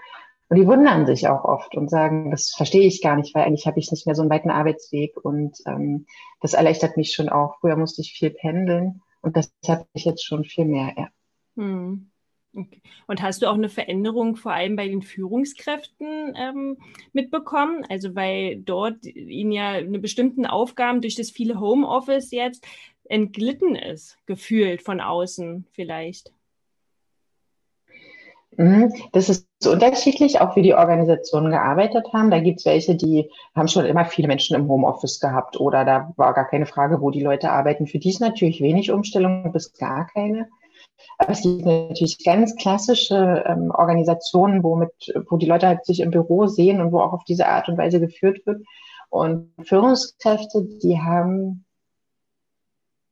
Und 0.55 0.61
die 0.61 0.69
wundern 0.69 1.05
sich 1.05 1.27
auch 1.27 1.45
oft 1.45 1.77
und 1.77 1.91
sagen, 1.91 2.31
das 2.31 2.51
verstehe 2.51 2.87
ich 2.87 3.03
gar 3.03 3.17
nicht, 3.17 3.35
weil 3.35 3.43
eigentlich 3.43 3.67
habe 3.67 3.81
ich 3.81 3.91
nicht 3.91 4.07
mehr 4.07 4.15
so 4.15 4.23
einen 4.23 4.31
weiten 4.31 4.51
Arbeitsweg 4.51 5.17
und 5.17 5.57
ähm, 5.67 6.07
das 6.41 6.55
erleichtert 6.55 6.97
mich 6.97 7.13
schon 7.13 7.29
auch. 7.29 7.57
Früher 7.59 7.75
musste 7.75 8.03
ich 8.03 8.13
viel 8.13 8.31
pendeln 8.31 9.03
und 9.21 9.37
das 9.37 9.53
habe 9.67 9.85
ich 9.95 10.05
jetzt 10.05 10.25
schon 10.25 10.45
viel 10.45 10.67
mehr, 10.67 10.95
ja. 10.97 11.09
Hm. 11.57 12.09
Okay. 12.55 12.81
Und 13.09 13.21
hast 13.21 13.43
du 13.43 13.51
auch 13.51 13.55
eine 13.55 13.69
Veränderung 13.69 14.37
vor 14.37 14.53
allem 14.53 14.77
bei 14.77 14.87
den 14.87 15.03
Führungskräften 15.03 16.35
ähm, 16.37 16.77
mitbekommen? 17.13 17.85
Also 17.89 18.15
weil 18.15 18.59
dort 18.59 19.05
ihnen 19.05 19.51
ja 19.51 19.71
eine 19.71 19.99
bestimmten 19.99 20.47
Aufgaben 20.47 21.01
durch 21.01 21.17
das 21.17 21.33
viele 21.33 21.59
Homeoffice 21.59 22.31
jetzt 22.31 22.65
entglitten 23.07 23.75
ist, 23.75 24.19
gefühlt 24.27 24.83
von 24.83 25.01
außen 25.01 25.67
vielleicht. 25.73 26.33
Mhm. 28.57 28.93
Das 29.13 29.29
ist 29.29 29.47
unterschiedlich, 29.67 30.41
auch 30.41 30.57
wie 30.57 30.63
die 30.63 30.75
Organisationen 30.75 31.51
gearbeitet 31.51 32.13
haben. 32.13 32.31
Da 32.31 32.41
gibt 32.41 32.61
es 32.61 32.67
welche, 32.67 32.95
die 32.95 33.31
haben 33.55 33.69
schon 33.69 33.85
immer 33.85 34.05
viele 34.05 34.29
Menschen 34.29 34.57
im 34.57 34.69
Homeoffice 34.69 35.21
gehabt 35.21 35.59
oder 35.59 35.85
da 35.85 36.13
war 36.17 36.35
gar 36.35 36.47
keine 36.47 36.67
Frage, 36.67 37.01
wo 37.01 37.11
die 37.11 37.23
Leute 37.23 37.51
arbeiten. 37.51 37.87
Für 37.87 37.99
die 37.99 38.11
ist 38.11 38.21
natürlich 38.21 38.61
wenig 38.61 38.91
Umstellung 38.91 39.53
bis 39.53 39.73
gar 39.73 40.07
keine. 40.07 40.49
Aber 41.19 41.31
es 41.31 41.43
gibt 41.43 41.65
natürlich 41.65 42.25
ganz 42.25 42.55
klassische 42.57 43.45
ähm, 43.47 43.71
Organisationen, 43.71 44.63
wo, 44.63 44.77
mit, 44.77 44.93
wo 45.29 45.37
die 45.37 45.47
Leute 45.47 45.67
halt 45.67 45.85
sich 45.85 46.01
im 46.01 46.11
Büro 46.11 46.47
sehen 46.47 46.81
und 46.81 46.93
wo 46.93 47.01
auch 47.01 47.13
auf 47.13 47.25
diese 47.25 47.49
Art 47.49 47.69
und 47.69 47.79
Weise 47.79 48.01
geführt 48.01 48.41
wird. 48.47 48.63
Und 49.11 49.53
Führungskräfte, 49.63 50.67
die 50.83 51.01
haben 51.01 51.65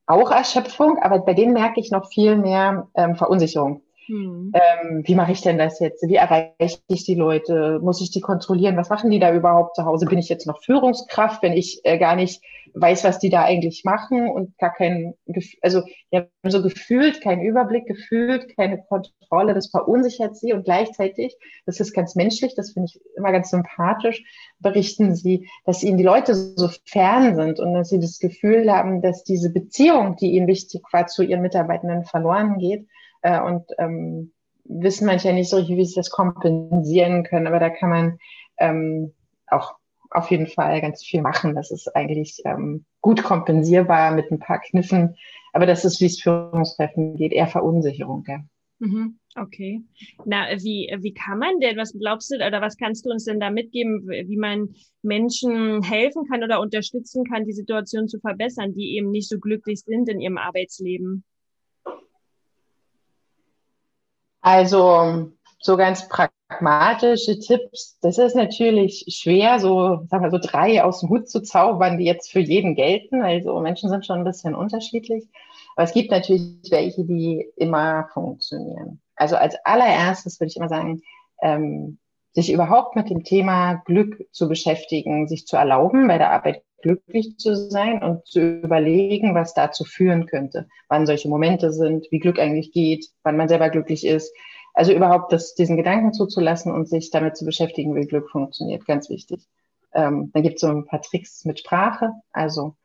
auch 0.06 0.30
Erschöpfung, 0.30 0.98
aber 0.98 1.20
bei 1.20 1.34
denen 1.34 1.52
merke 1.52 1.80
ich 1.80 1.90
noch 1.90 2.08
viel 2.08 2.36
mehr 2.36 2.88
ähm, 2.94 3.16
Verunsicherung. 3.16 3.82
Hm. 4.06 4.52
Ähm, 4.54 5.02
wie 5.04 5.14
mache 5.14 5.32
ich 5.32 5.42
denn 5.42 5.58
das 5.58 5.78
jetzt? 5.78 6.02
Wie 6.06 6.16
erreiche 6.16 6.78
ich 6.88 7.04
die 7.04 7.14
Leute? 7.14 7.78
Muss 7.82 8.00
ich 8.00 8.10
die 8.10 8.20
kontrollieren? 8.20 8.76
Was 8.76 8.90
machen 8.90 9.10
die 9.10 9.20
da 9.20 9.32
überhaupt 9.32 9.76
zu 9.76 9.84
Hause? 9.84 10.06
Bin 10.06 10.18
ich 10.18 10.28
jetzt 10.28 10.46
noch 10.46 10.62
Führungskraft, 10.62 11.42
wenn 11.42 11.52
ich 11.52 11.80
äh, 11.84 11.98
gar 11.98 12.16
nicht 12.16 12.42
weiß, 12.74 13.04
was 13.04 13.18
die 13.18 13.30
da 13.30 13.44
eigentlich 13.44 13.84
machen 13.84 14.28
und 14.28 14.56
gar 14.58 14.72
kein, 14.72 15.14
also 15.60 15.82
ja, 16.10 16.24
so 16.42 16.62
gefühlt 16.62 17.20
keinen 17.20 17.42
Überblick, 17.42 17.86
gefühlt 17.86 18.56
keine 18.56 18.82
Kontrolle, 18.82 19.54
das 19.54 19.68
verunsichert 19.68 20.36
sie 20.36 20.52
und 20.52 20.64
gleichzeitig, 20.64 21.36
das 21.66 21.80
ist 21.80 21.92
ganz 21.92 22.14
menschlich, 22.14 22.54
das 22.54 22.72
finde 22.72 22.88
ich 22.90 23.00
immer 23.16 23.32
ganz 23.32 23.50
sympathisch, 23.50 24.24
berichten 24.58 25.14
sie, 25.14 25.48
dass 25.64 25.82
ihnen 25.82 25.98
die 25.98 26.04
Leute 26.04 26.34
so 26.34 26.68
fern 26.86 27.34
sind 27.34 27.60
und 27.60 27.74
dass 27.74 27.90
sie 27.90 28.00
das 28.00 28.18
Gefühl 28.18 28.70
haben, 28.72 29.02
dass 29.02 29.22
diese 29.22 29.50
Beziehung, 29.50 30.16
die 30.16 30.32
ihnen 30.32 30.46
wichtig 30.46 30.82
war, 30.92 31.06
zu 31.06 31.22
ihren 31.22 31.42
Mitarbeitenden 31.42 32.04
verloren 32.04 32.58
geht 32.58 32.86
äh, 33.22 33.40
und 33.40 33.64
ähm, 33.78 34.32
wissen 34.64 35.06
manchmal 35.06 35.34
nicht 35.34 35.50
so 35.50 35.56
richtig, 35.56 35.76
wie 35.76 35.84
sie 35.84 35.94
das 35.94 36.10
kompensieren 36.10 37.24
können. 37.24 37.46
Aber 37.46 37.58
da 37.58 37.70
kann 37.70 37.90
man 37.90 38.18
ähm, 38.58 39.12
auch 39.46 39.74
auf 40.10 40.30
jeden 40.30 40.46
Fall 40.46 40.80
ganz 40.80 41.02
viel 41.02 41.22
machen. 41.22 41.54
Das 41.54 41.70
ist 41.70 41.94
eigentlich 41.96 42.42
ähm, 42.44 42.84
gut 43.00 43.22
kompensierbar 43.22 44.12
mit 44.12 44.30
ein 44.30 44.38
paar 44.38 44.60
Kniffen. 44.60 45.16
Aber 45.52 45.66
das 45.66 45.84
ist, 45.84 46.00
wie 46.00 46.06
es 46.06 46.20
Führungskräften 46.20 47.16
geht, 47.16 47.32
eher 47.32 47.46
Verunsicherung. 47.46 48.24
Ja. 48.26 48.40
Mhm, 48.78 49.18
okay. 49.36 49.82
Na, 50.24 50.46
wie, 50.58 50.92
wie 51.00 51.14
kann 51.14 51.38
man 51.38 51.60
denn, 51.60 51.76
was 51.76 51.92
glaubst 51.92 52.30
du, 52.30 52.36
oder 52.36 52.60
was 52.60 52.76
kannst 52.76 53.06
du 53.06 53.10
uns 53.10 53.24
denn 53.24 53.38
da 53.38 53.50
mitgeben, 53.50 54.08
wie 54.08 54.36
man 54.36 54.74
Menschen 55.02 55.82
helfen 55.82 56.26
kann 56.28 56.42
oder 56.42 56.60
unterstützen 56.60 57.24
kann, 57.24 57.44
die 57.44 57.52
Situation 57.52 58.08
zu 58.08 58.18
verbessern, 58.18 58.74
die 58.74 58.96
eben 58.96 59.10
nicht 59.10 59.28
so 59.28 59.38
glücklich 59.38 59.80
sind 59.80 60.08
in 60.08 60.20
ihrem 60.20 60.36
Arbeitsleben? 60.36 61.24
Also 64.42 65.30
so 65.60 65.76
ganz 65.76 66.08
pragmatische 66.08 67.38
Tipps, 67.38 67.98
das 68.02 68.18
ist 68.18 68.34
natürlich 68.34 69.04
schwer, 69.08 69.60
so, 69.60 70.04
sagen 70.08 70.24
wir 70.24 70.30
so 70.30 70.38
drei 70.38 70.82
aus 70.82 71.00
dem 71.00 71.08
Hut 71.08 71.28
zu 71.28 71.40
zaubern, 71.40 71.98
die 71.98 72.04
jetzt 72.04 72.30
für 72.30 72.40
jeden 72.40 72.74
gelten. 72.74 73.22
Also 73.22 73.58
Menschen 73.60 73.88
sind 73.88 74.04
schon 74.04 74.18
ein 74.18 74.24
bisschen 74.24 74.54
unterschiedlich. 74.54 75.24
Aber 75.76 75.84
es 75.84 75.92
gibt 75.92 76.10
natürlich 76.10 76.70
welche, 76.70 77.04
die 77.04 77.46
immer 77.56 78.08
funktionieren. 78.12 79.00
Also 79.14 79.36
als 79.36 79.54
allererstes 79.64 80.40
würde 80.40 80.48
ich 80.48 80.56
immer 80.56 80.68
sagen, 80.68 81.02
ähm, 81.40 81.98
sich 82.32 82.52
überhaupt 82.52 82.96
mit 82.96 83.08
dem 83.08 83.24
Thema 83.24 83.82
Glück 83.84 84.26
zu 84.32 84.48
beschäftigen, 84.48 85.28
sich 85.28 85.46
zu 85.46 85.56
erlauben, 85.56 86.08
bei 86.08 86.18
der 86.18 86.32
Arbeit 86.32 86.62
glücklich 86.82 87.38
zu 87.38 87.56
sein 87.56 88.02
und 88.02 88.26
zu 88.26 88.40
überlegen, 88.40 89.34
was 89.34 89.54
dazu 89.54 89.84
führen 89.84 90.26
könnte, 90.26 90.68
wann 90.88 91.06
solche 91.06 91.28
Momente 91.28 91.72
sind, 91.72 92.06
wie 92.10 92.18
Glück 92.18 92.38
eigentlich 92.38 92.72
geht, 92.72 93.06
wann 93.22 93.36
man 93.36 93.48
selber 93.48 93.70
glücklich 93.70 94.06
ist. 94.06 94.34
Also 94.74 94.92
überhaupt 94.92 95.32
das, 95.32 95.54
diesen 95.54 95.76
Gedanken 95.76 96.12
zuzulassen 96.12 96.72
und 96.72 96.88
sich 96.88 97.10
damit 97.10 97.36
zu 97.36 97.44
beschäftigen, 97.44 97.94
wie 97.94 98.06
Glück 98.06 98.30
funktioniert, 98.30 98.86
ganz 98.86 99.08
wichtig. 99.08 99.46
Ähm, 99.94 100.30
dann 100.32 100.42
gibt 100.42 100.56
es 100.56 100.60
so 100.62 100.68
ein 100.68 100.86
paar 100.86 101.02
Tricks 101.02 101.44
mit 101.44 101.60
Sprache. 101.60 102.12
Also 102.32 102.76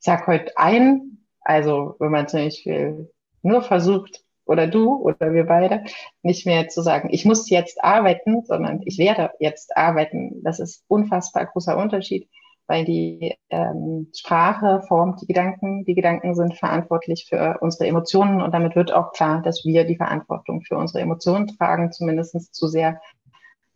ich 0.00 0.04
sag 0.04 0.26
heute 0.26 0.52
ein, 0.56 1.26
also 1.40 1.96
wenn 1.98 2.10
man 2.10 2.28
zum 2.28 2.40
Beispiel 2.40 3.10
nur 3.42 3.62
versucht, 3.62 4.24
oder 4.46 4.66
du 4.66 4.96
oder 4.96 5.32
wir 5.32 5.44
beide, 5.44 5.84
nicht 6.22 6.46
mehr 6.46 6.68
zu 6.68 6.82
sagen, 6.82 7.08
ich 7.10 7.24
muss 7.24 7.48
jetzt 7.48 7.82
arbeiten, 7.82 8.44
sondern 8.44 8.82
ich 8.84 8.98
werde 8.98 9.30
jetzt 9.40 9.76
arbeiten. 9.76 10.42
Das 10.42 10.60
ist 10.60 10.84
unfassbar 10.86 11.46
großer 11.46 11.76
Unterschied 11.76 12.28
weil 12.66 12.84
die 12.84 13.34
ähm, 13.50 14.08
Sprache 14.14 14.82
formt 14.88 15.20
die 15.20 15.26
Gedanken. 15.26 15.84
Die 15.84 15.94
Gedanken 15.94 16.34
sind 16.34 16.56
verantwortlich 16.56 17.26
für 17.28 17.58
unsere 17.60 17.86
Emotionen 17.86 18.40
und 18.40 18.52
damit 18.52 18.74
wird 18.74 18.92
auch 18.92 19.12
klar, 19.12 19.42
dass 19.42 19.64
wir 19.64 19.84
die 19.84 19.96
Verantwortung 19.96 20.62
für 20.62 20.76
unsere 20.76 21.00
Emotionen 21.00 21.46
tragen, 21.46 21.92
zumindest 21.92 22.54
zu 22.54 22.68
sehr 22.68 23.00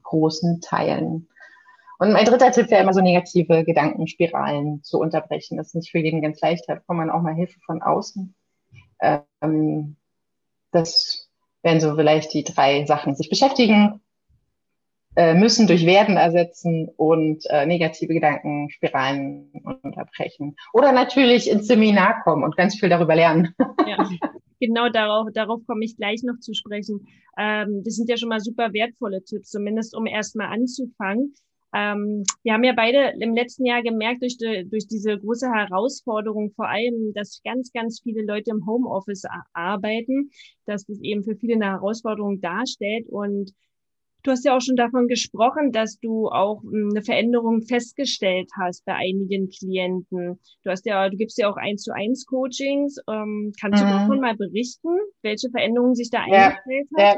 großen 0.02 0.60
Teilen. 0.60 1.28
Und 1.98 2.12
mein 2.12 2.24
dritter 2.24 2.52
Tipp 2.52 2.70
wäre 2.70 2.82
immer 2.82 2.94
so 2.94 3.00
negative 3.00 3.64
Gedankenspiralen 3.64 4.82
zu 4.84 5.00
unterbrechen. 5.00 5.56
Das 5.56 5.68
ist 5.68 5.74
nicht 5.74 5.90
für 5.90 5.98
jeden 5.98 6.22
ganz 6.22 6.40
leicht, 6.40 6.64
da 6.68 6.74
braucht 6.74 6.96
man 6.96 7.10
auch 7.10 7.20
mal 7.20 7.34
Hilfe 7.34 7.58
von 7.60 7.82
außen. 7.82 8.34
Ähm, 9.00 9.96
das 10.70 11.28
wären 11.62 11.80
so 11.80 11.94
vielleicht 11.96 12.32
die 12.34 12.44
drei 12.44 12.84
Sachen. 12.86 13.16
Sich 13.16 13.28
beschäftigen, 13.28 14.00
äh, 15.18 15.34
müssen 15.34 15.66
durch 15.66 15.84
Werden 15.84 16.16
ersetzen 16.16 16.88
und 16.96 17.44
äh, 17.50 17.66
negative 17.66 18.14
Gedankenspiralen 18.14 19.50
unterbrechen. 19.82 20.54
Oder 20.72 20.92
natürlich 20.92 21.50
ins 21.50 21.66
Seminar 21.66 22.22
kommen 22.22 22.44
und 22.44 22.56
ganz 22.56 22.78
viel 22.78 22.88
darüber 22.88 23.16
lernen. 23.16 23.52
Ja, 23.88 24.08
genau 24.60 24.90
darauf, 24.90 25.28
darauf 25.32 25.60
komme 25.66 25.84
ich 25.84 25.96
gleich 25.96 26.22
noch 26.22 26.38
zu 26.40 26.52
sprechen. 26.52 27.06
Ähm, 27.38 27.82
das 27.84 27.94
sind 27.94 28.08
ja 28.08 28.16
schon 28.16 28.28
mal 28.28 28.38
super 28.38 28.72
wertvolle 28.72 29.24
Tipps, 29.24 29.50
zumindest 29.50 29.96
um 29.96 30.06
erstmal 30.06 30.48
anzufangen. 30.48 31.34
Ähm, 31.74 32.22
wir 32.42 32.52
haben 32.52 32.64
ja 32.64 32.74
beide 32.76 33.14
im 33.18 33.34
letzten 33.34 33.64
Jahr 33.64 33.82
gemerkt, 33.82 34.22
durch, 34.22 34.36
die, 34.36 34.68
durch 34.68 34.86
diese 34.86 35.18
große 35.18 35.50
Herausforderung, 35.50 36.52
vor 36.54 36.68
allem, 36.68 37.12
dass 37.14 37.40
ganz, 37.44 37.72
ganz 37.72 38.00
viele 38.02 38.22
Leute 38.24 38.50
im 38.50 38.66
Homeoffice 38.66 39.24
arbeiten, 39.54 40.30
dass 40.66 40.84
das 40.84 41.00
eben 41.00 41.24
für 41.24 41.34
viele 41.34 41.54
eine 41.54 41.66
Herausforderung 41.66 42.40
darstellt. 42.40 43.06
Und 43.08 43.52
Du 44.28 44.32
hast 44.32 44.44
ja 44.44 44.54
auch 44.54 44.60
schon 44.60 44.76
davon 44.76 45.08
gesprochen, 45.08 45.72
dass 45.72 45.98
du 46.00 46.28
auch 46.28 46.60
hm, 46.60 46.90
eine 46.90 47.02
Veränderung 47.02 47.62
festgestellt 47.62 48.50
hast 48.60 48.84
bei 48.84 48.92
einigen 48.92 49.48
Klienten. 49.48 50.38
Du 50.62 50.70
hast 50.70 50.84
ja, 50.84 51.08
du 51.08 51.16
gibst 51.16 51.38
ja 51.38 51.50
auch 51.50 51.56
eins 51.56 51.82
zu 51.82 51.94
eins 51.94 52.26
Coachings. 52.26 52.98
Ähm, 53.08 53.54
kannst 53.58 53.82
mhm. 53.82 53.86
du 53.86 53.92
davon 53.94 54.20
mal 54.20 54.36
berichten, 54.36 54.98
welche 55.22 55.48
Veränderungen 55.48 55.94
sich 55.94 56.10
da 56.10 56.26
ja, 56.26 56.48
eingestellt 56.48 56.88
hat? 56.98 57.16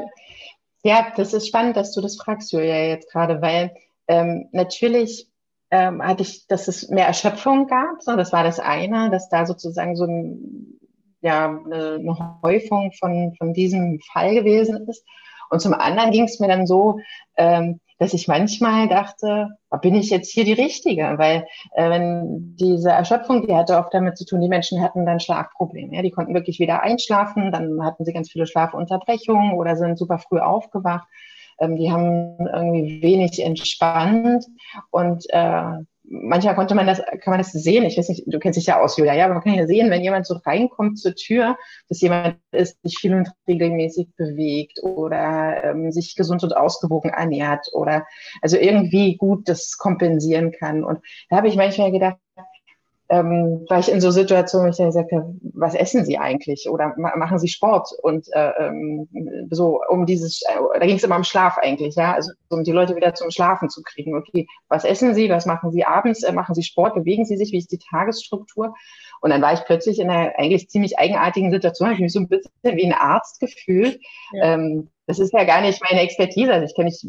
Ja. 0.83 0.89
ja, 0.89 1.13
das 1.17 1.33
ist 1.33 1.49
spannend, 1.49 1.75
dass 1.75 1.93
du 1.93 1.99
das 1.99 2.15
fragst, 2.15 2.53
Julia, 2.53 2.87
jetzt 2.87 3.11
gerade, 3.11 3.41
weil 3.41 3.75
ähm, 4.07 4.47
natürlich 4.53 5.29
ähm, 5.69 6.01
hatte 6.01 6.23
ich, 6.23 6.47
dass 6.47 6.69
es 6.69 6.87
mehr 6.87 7.07
Erschöpfung 7.07 7.67
gab. 7.67 8.01
So, 8.01 8.15
das 8.15 8.31
war 8.31 8.45
das 8.45 8.61
eine, 8.61 9.09
dass 9.09 9.27
da 9.27 9.45
sozusagen 9.45 9.97
so 9.97 10.05
ein, 10.05 10.79
ja, 11.19 11.49
eine, 11.49 11.95
eine 11.95 12.39
Häufung 12.41 12.93
von, 12.93 13.35
von 13.37 13.53
diesem 13.53 13.99
Fall 14.13 14.33
gewesen 14.33 14.87
ist. 14.87 15.05
Und 15.51 15.59
zum 15.59 15.73
anderen 15.73 16.11
ging 16.11 16.23
es 16.23 16.39
mir 16.39 16.47
dann 16.47 16.65
so, 16.65 16.99
ähm, 17.35 17.81
dass 17.99 18.13
ich 18.13 18.27
manchmal 18.27 18.87
dachte, 18.87 19.49
bin 19.81 19.93
ich 19.93 20.09
jetzt 20.09 20.31
hier 20.31 20.43
die 20.43 20.53
Richtige? 20.53 21.17
Weil 21.17 21.45
äh, 21.75 21.89
wenn 21.89 22.55
diese 22.55 22.89
Erschöpfung, 22.89 23.45
die 23.45 23.53
hatte 23.53 23.77
oft 23.77 23.93
damit 23.93 24.17
zu 24.17 24.25
tun, 24.25 24.41
die 24.41 24.47
Menschen 24.47 24.81
hatten 24.81 25.05
dann 25.05 25.19
Schlafprobleme. 25.19 25.95
Ja? 25.95 26.01
Die 26.01 26.09
konnten 26.09 26.33
wirklich 26.33 26.59
wieder 26.59 26.81
einschlafen, 26.81 27.51
dann 27.51 27.83
hatten 27.83 28.05
sie 28.05 28.13
ganz 28.13 28.31
viele 28.31 28.47
Schlafunterbrechungen 28.47 29.53
oder 29.53 29.75
sind 29.75 29.99
super 29.99 30.17
früh 30.17 30.39
aufgewacht. 30.39 31.07
Ähm, 31.59 31.75
die 31.75 31.91
haben 31.91 32.37
irgendwie 32.39 33.01
wenig 33.03 33.43
entspannt 33.43 34.45
und 34.89 35.25
äh, 35.29 35.73
manchmal 36.11 36.55
konnte 36.55 36.75
man 36.75 36.87
das, 36.87 36.99
kann 36.99 37.31
man 37.31 37.37
das 37.37 37.51
sehen. 37.51 37.85
Ich 37.85 37.97
weiß 37.97 38.09
nicht, 38.09 38.23
du 38.27 38.39
kennst 38.39 38.57
dich 38.57 38.67
ja 38.67 38.79
aus, 38.79 38.97
Julia, 38.97 39.13
ja, 39.13 39.25
aber 39.25 39.35
man 39.35 39.43
kann 39.43 39.53
ja 39.53 39.65
sehen, 39.65 39.89
wenn 39.89 40.03
jemand 40.03 40.27
so 40.27 40.35
reinkommt 40.45 40.99
zur 40.99 41.15
Tür, 41.15 41.57
dass 41.87 42.01
jemand 42.01 42.37
ist, 42.51 42.81
sich 42.83 42.97
viel 42.99 43.15
und 43.15 43.31
regelmäßig 43.47 44.09
bewegt 44.17 44.83
oder 44.83 45.63
ähm, 45.63 45.91
sich 45.91 46.15
gesund 46.15 46.43
und 46.43 46.55
ausgewogen 46.55 47.11
ernährt 47.11 47.67
oder 47.73 48.05
also 48.41 48.57
irgendwie 48.57 49.15
gut 49.15 49.47
das 49.47 49.77
kompensieren 49.77 50.51
kann. 50.51 50.83
Und 50.83 50.99
da 51.29 51.37
habe 51.37 51.47
ich 51.47 51.55
manchmal 51.55 51.91
gedacht, 51.91 52.17
ähm, 53.11 53.65
war 53.67 53.79
ich 53.79 53.91
in 53.91 53.99
so 53.99 54.09
Situationen, 54.09 54.67
wo 54.67 54.69
ich 54.71 54.77
dann 54.77 54.87
gesagt 54.87 55.11
habe, 55.11 55.35
was 55.53 55.75
essen 55.75 56.05
Sie 56.05 56.17
eigentlich 56.17 56.69
oder 56.69 56.93
ma 56.95 57.13
machen 57.17 57.39
Sie 57.39 57.49
Sport 57.49 57.89
und 58.01 58.25
äh, 58.31 58.51
ähm, 58.57 59.09
so 59.51 59.81
um 59.89 60.05
dieses, 60.05 60.41
äh, 60.43 60.79
da 60.79 60.85
ging 60.85 60.95
es 60.95 61.03
immer 61.03 61.17
um 61.17 61.25
Schlaf 61.25 61.57
eigentlich, 61.57 61.95
ja, 61.95 62.13
also 62.13 62.31
um 62.49 62.63
die 62.63 62.71
Leute 62.71 62.95
wieder 62.95 63.13
zum 63.13 63.29
Schlafen 63.29 63.69
zu 63.69 63.81
kriegen. 63.83 64.15
Okay, 64.15 64.47
was 64.69 64.85
essen 64.85 65.13
Sie, 65.13 65.29
was 65.29 65.45
machen 65.45 65.71
Sie 65.71 65.83
abends, 65.83 66.23
äh, 66.23 66.31
machen 66.31 66.55
Sie 66.55 66.63
Sport, 66.63 66.95
bewegen 66.95 67.25
Sie 67.25 67.35
sich, 67.35 67.51
wie 67.51 67.57
ist 67.57 67.73
die 67.73 67.79
Tagesstruktur? 67.79 68.73
Und 69.19 69.31
dann 69.31 69.41
war 69.41 69.53
ich 69.53 69.65
plötzlich 69.65 69.99
in 69.99 70.09
einer 70.09 70.31
eigentlich 70.37 70.69
ziemlich 70.69 70.97
eigenartigen 70.97 71.51
Situation, 71.51 71.89
habe 71.89 71.95
ich 71.95 72.01
mich 72.01 72.13
so 72.13 72.19
ein 72.19 72.29
bisschen 72.29 72.53
wie 72.63 72.85
ein 72.85 72.93
Arzt 72.93 73.41
gefühlt. 73.41 73.99
Ja. 74.31 74.53
Ähm, 74.53 74.89
das 75.05 75.19
ist 75.19 75.33
ja 75.33 75.43
gar 75.43 75.59
nicht 75.59 75.81
meine 75.83 76.01
Expertise. 76.01 76.53
Also 76.53 76.65
ich 76.65 76.75
kenne 76.75 76.85
mich, 76.85 77.05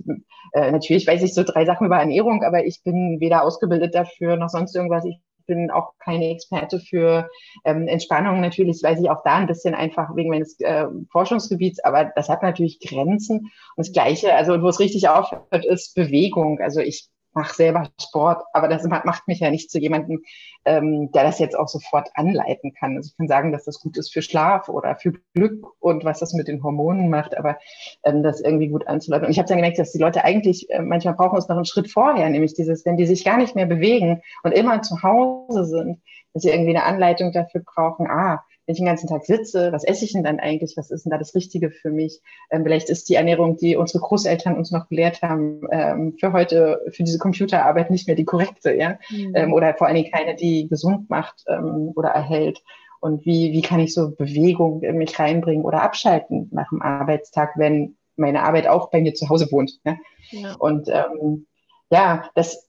äh, 0.53 0.73
natürlich 0.73 1.07
weiß 1.07 1.23
ich 1.23 1.33
so 1.33 1.45
drei 1.45 1.65
Sachen 1.65 1.87
über 1.87 1.99
Ernährung, 1.99 2.43
aber 2.43 2.67
ich 2.67 2.83
bin 2.83 3.19
weder 3.21 3.45
ausgebildet 3.45 3.95
dafür 3.95 4.37
noch 4.37 4.49
sonst 4.49 4.75
irgendwas. 4.75 5.05
Ich 5.05 5.21
bin 5.47 5.71
auch 5.71 5.93
keine 5.99 6.31
Experte 6.31 6.81
für 6.81 7.29
ähm, 7.65 7.89
Entspannung. 7.89 8.41
Natürlich 8.41 8.83
weiß 8.83 9.01
ich 9.01 9.11
auch 9.11 9.23
da 9.25 9.37
ein 9.37 9.47
bisschen 9.47 9.75
einfach 9.75 10.15
wegen 10.17 10.31
meines 10.31 10.59
äh, 10.61 10.87
Forschungsgebiets, 11.11 11.83
aber 11.85 12.13
das 12.17 12.29
hat 12.29 12.43
natürlich 12.43 12.81
Grenzen. 12.81 13.51
Und 13.77 13.87
das 13.87 13.93
Gleiche, 13.93 14.35
also 14.35 14.61
wo 14.63 14.69
es 14.69 14.81
richtig 14.81 15.09
aufhört, 15.09 15.65
ist 15.65 15.95
Bewegung. 15.95 16.61
Also 16.61 16.81
ich 16.81 17.09
mache 17.35 17.55
selber 17.55 17.89
Sport, 18.01 18.45
aber 18.53 18.69
das 18.69 18.85
macht 18.85 19.27
mich 19.29 19.41
ja 19.41 19.51
nicht 19.51 19.71
zu 19.71 19.79
jemandem, 19.79 20.23
ähm, 20.65 21.11
der 21.13 21.25
das 21.25 21.39
jetzt 21.39 21.59
auch 21.59 21.69
sofort 21.69 22.11
anleiten 22.15 22.73
kann. 22.75 22.97
Also 22.97 23.11
ich 23.11 23.17
kann 23.17 23.29
sagen, 23.29 23.53
dass 23.53 23.65
das 23.65 23.81
gut 23.81 23.97
ist 23.97 24.13
für 24.13 24.23
Schlaf 24.23 24.69
oder 24.69 24.97
für 24.97 25.13
Glück 25.35 25.67
und 25.81 26.05
was 26.05 26.21
das 26.21 26.35
mit 26.35 26.49
den 26.49 26.63
Hormonen 26.63 27.11
macht, 27.11 27.37
aber 27.37 27.59
ähm, 28.05 28.23
das 28.23 28.41
irgendwie 28.41 28.69
gut 28.69 28.87
anzuleiten. 28.87 29.27
Und 29.27 29.33
ich 29.33 29.39
habe 29.39 29.49
dann 29.49 29.59
gemerkt, 29.59 29.79
dass 29.79 29.93
die 29.93 29.99
Leute 29.99 30.25
eigentlich 30.25 30.71
äh, 30.71 30.81
manchmal 30.81 31.15
brauchen 31.15 31.39
es 31.39 31.49
noch 31.49 31.57
einen 31.57 31.65
Schritt 31.65 31.91
vorher, 31.91 32.29
nämlich 32.29 32.55
dieses, 32.55 32.85
wenn 32.85 32.97
die 32.97 33.07
sich 33.07 33.25
gar 33.25 33.39
nicht 33.39 33.55
mehr 33.55 33.67
bewegen 33.67 34.23
und 34.43 34.53
immer 34.53 34.83
zu 34.83 35.03
Hause 35.03 35.65
sind, 35.65 36.01
dass 36.35 36.43
sie 36.43 36.51
irgendwie 36.51 36.77
eine 36.77 36.85
Anleitung 36.85 37.33
dafür 37.33 37.63
brauchen, 37.65 38.07
ah, 38.09 38.45
wenn 38.67 38.75
ich 38.75 38.79
den 38.79 38.87
ganzen 38.87 39.09
Tag 39.09 39.25
sitze, 39.25 39.73
was 39.73 39.85
esse 39.85 40.05
ich 40.05 40.13
denn 40.13 40.23
dann 40.23 40.39
eigentlich? 40.39 40.77
Was 40.77 40.91
ist 40.91 41.05
denn 41.05 41.11
da 41.11 41.19
das 41.19 41.35
Richtige 41.35 41.71
für 41.71 41.91
mich? 41.91 42.21
Ähm, 42.51 42.63
vielleicht 42.63 42.91
ist 42.91 43.09
die 43.09 43.17
Ernährung, 43.17 43.57
die 43.57 43.77
unsere 43.77 44.01
Großeltern 44.01 44.57
uns 44.57 44.71
noch 44.71 44.89
gelehrt 44.89 45.23
haben, 45.23 45.63
ähm, 45.71 46.17
für 46.19 46.33
heute, 46.33 46.81
für 46.93 47.03
diese 47.03 47.19
Computerarbeit 47.19 47.91
nicht 47.91 48.07
mehr 48.07 48.17
die 48.17 48.25
korrekte, 48.25 48.73
ja? 48.73 48.99
Mhm. 49.11 49.33
Ähm, 49.35 49.53
oder 49.53 49.75
vor 49.75 49.87
allen 49.89 49.97
Dingen 49.97 50.13
keine, 50.13 50.37
die 50.37 50.69
gesund 50.69 51.11
macht 51.11 51.45
ähm, 51.49 51.93
oder 51.97 52.11
erhält. 52.11 52.63
Und 53.01 53.27
wie, 53.27 53.53
wie 53.53 53.63
kann 53.63 53.81
ich 53.81 53.95
so 53.95 54.13
Bewegung 54.13 54.83
in 54.83 54.97
mich 54.97 55.19
reinbringen 55.19 55.65
oder 55.65 55.83
abschalten 55.83 56.49
nach 56.53 56.69
dem 56.69 56.83
Arbeitstag, 56.83 57.55
wenn 57.57 57.97
meine 58.15 58.45
Arbeit 58.45 58.69
auch 58.69 58.91
bei 58.91 59.01
mir 59.01 59.15
zu 59.15 59.29
Hause 59.29 59.51
wohnt? 59.51 59.81
Ja? 59.85 59.97
ja. 60.31 60.55
Und 60.55 60.89
ähm, 60.89 61.47
ja, 61.91 62.31
das 62.37 62.69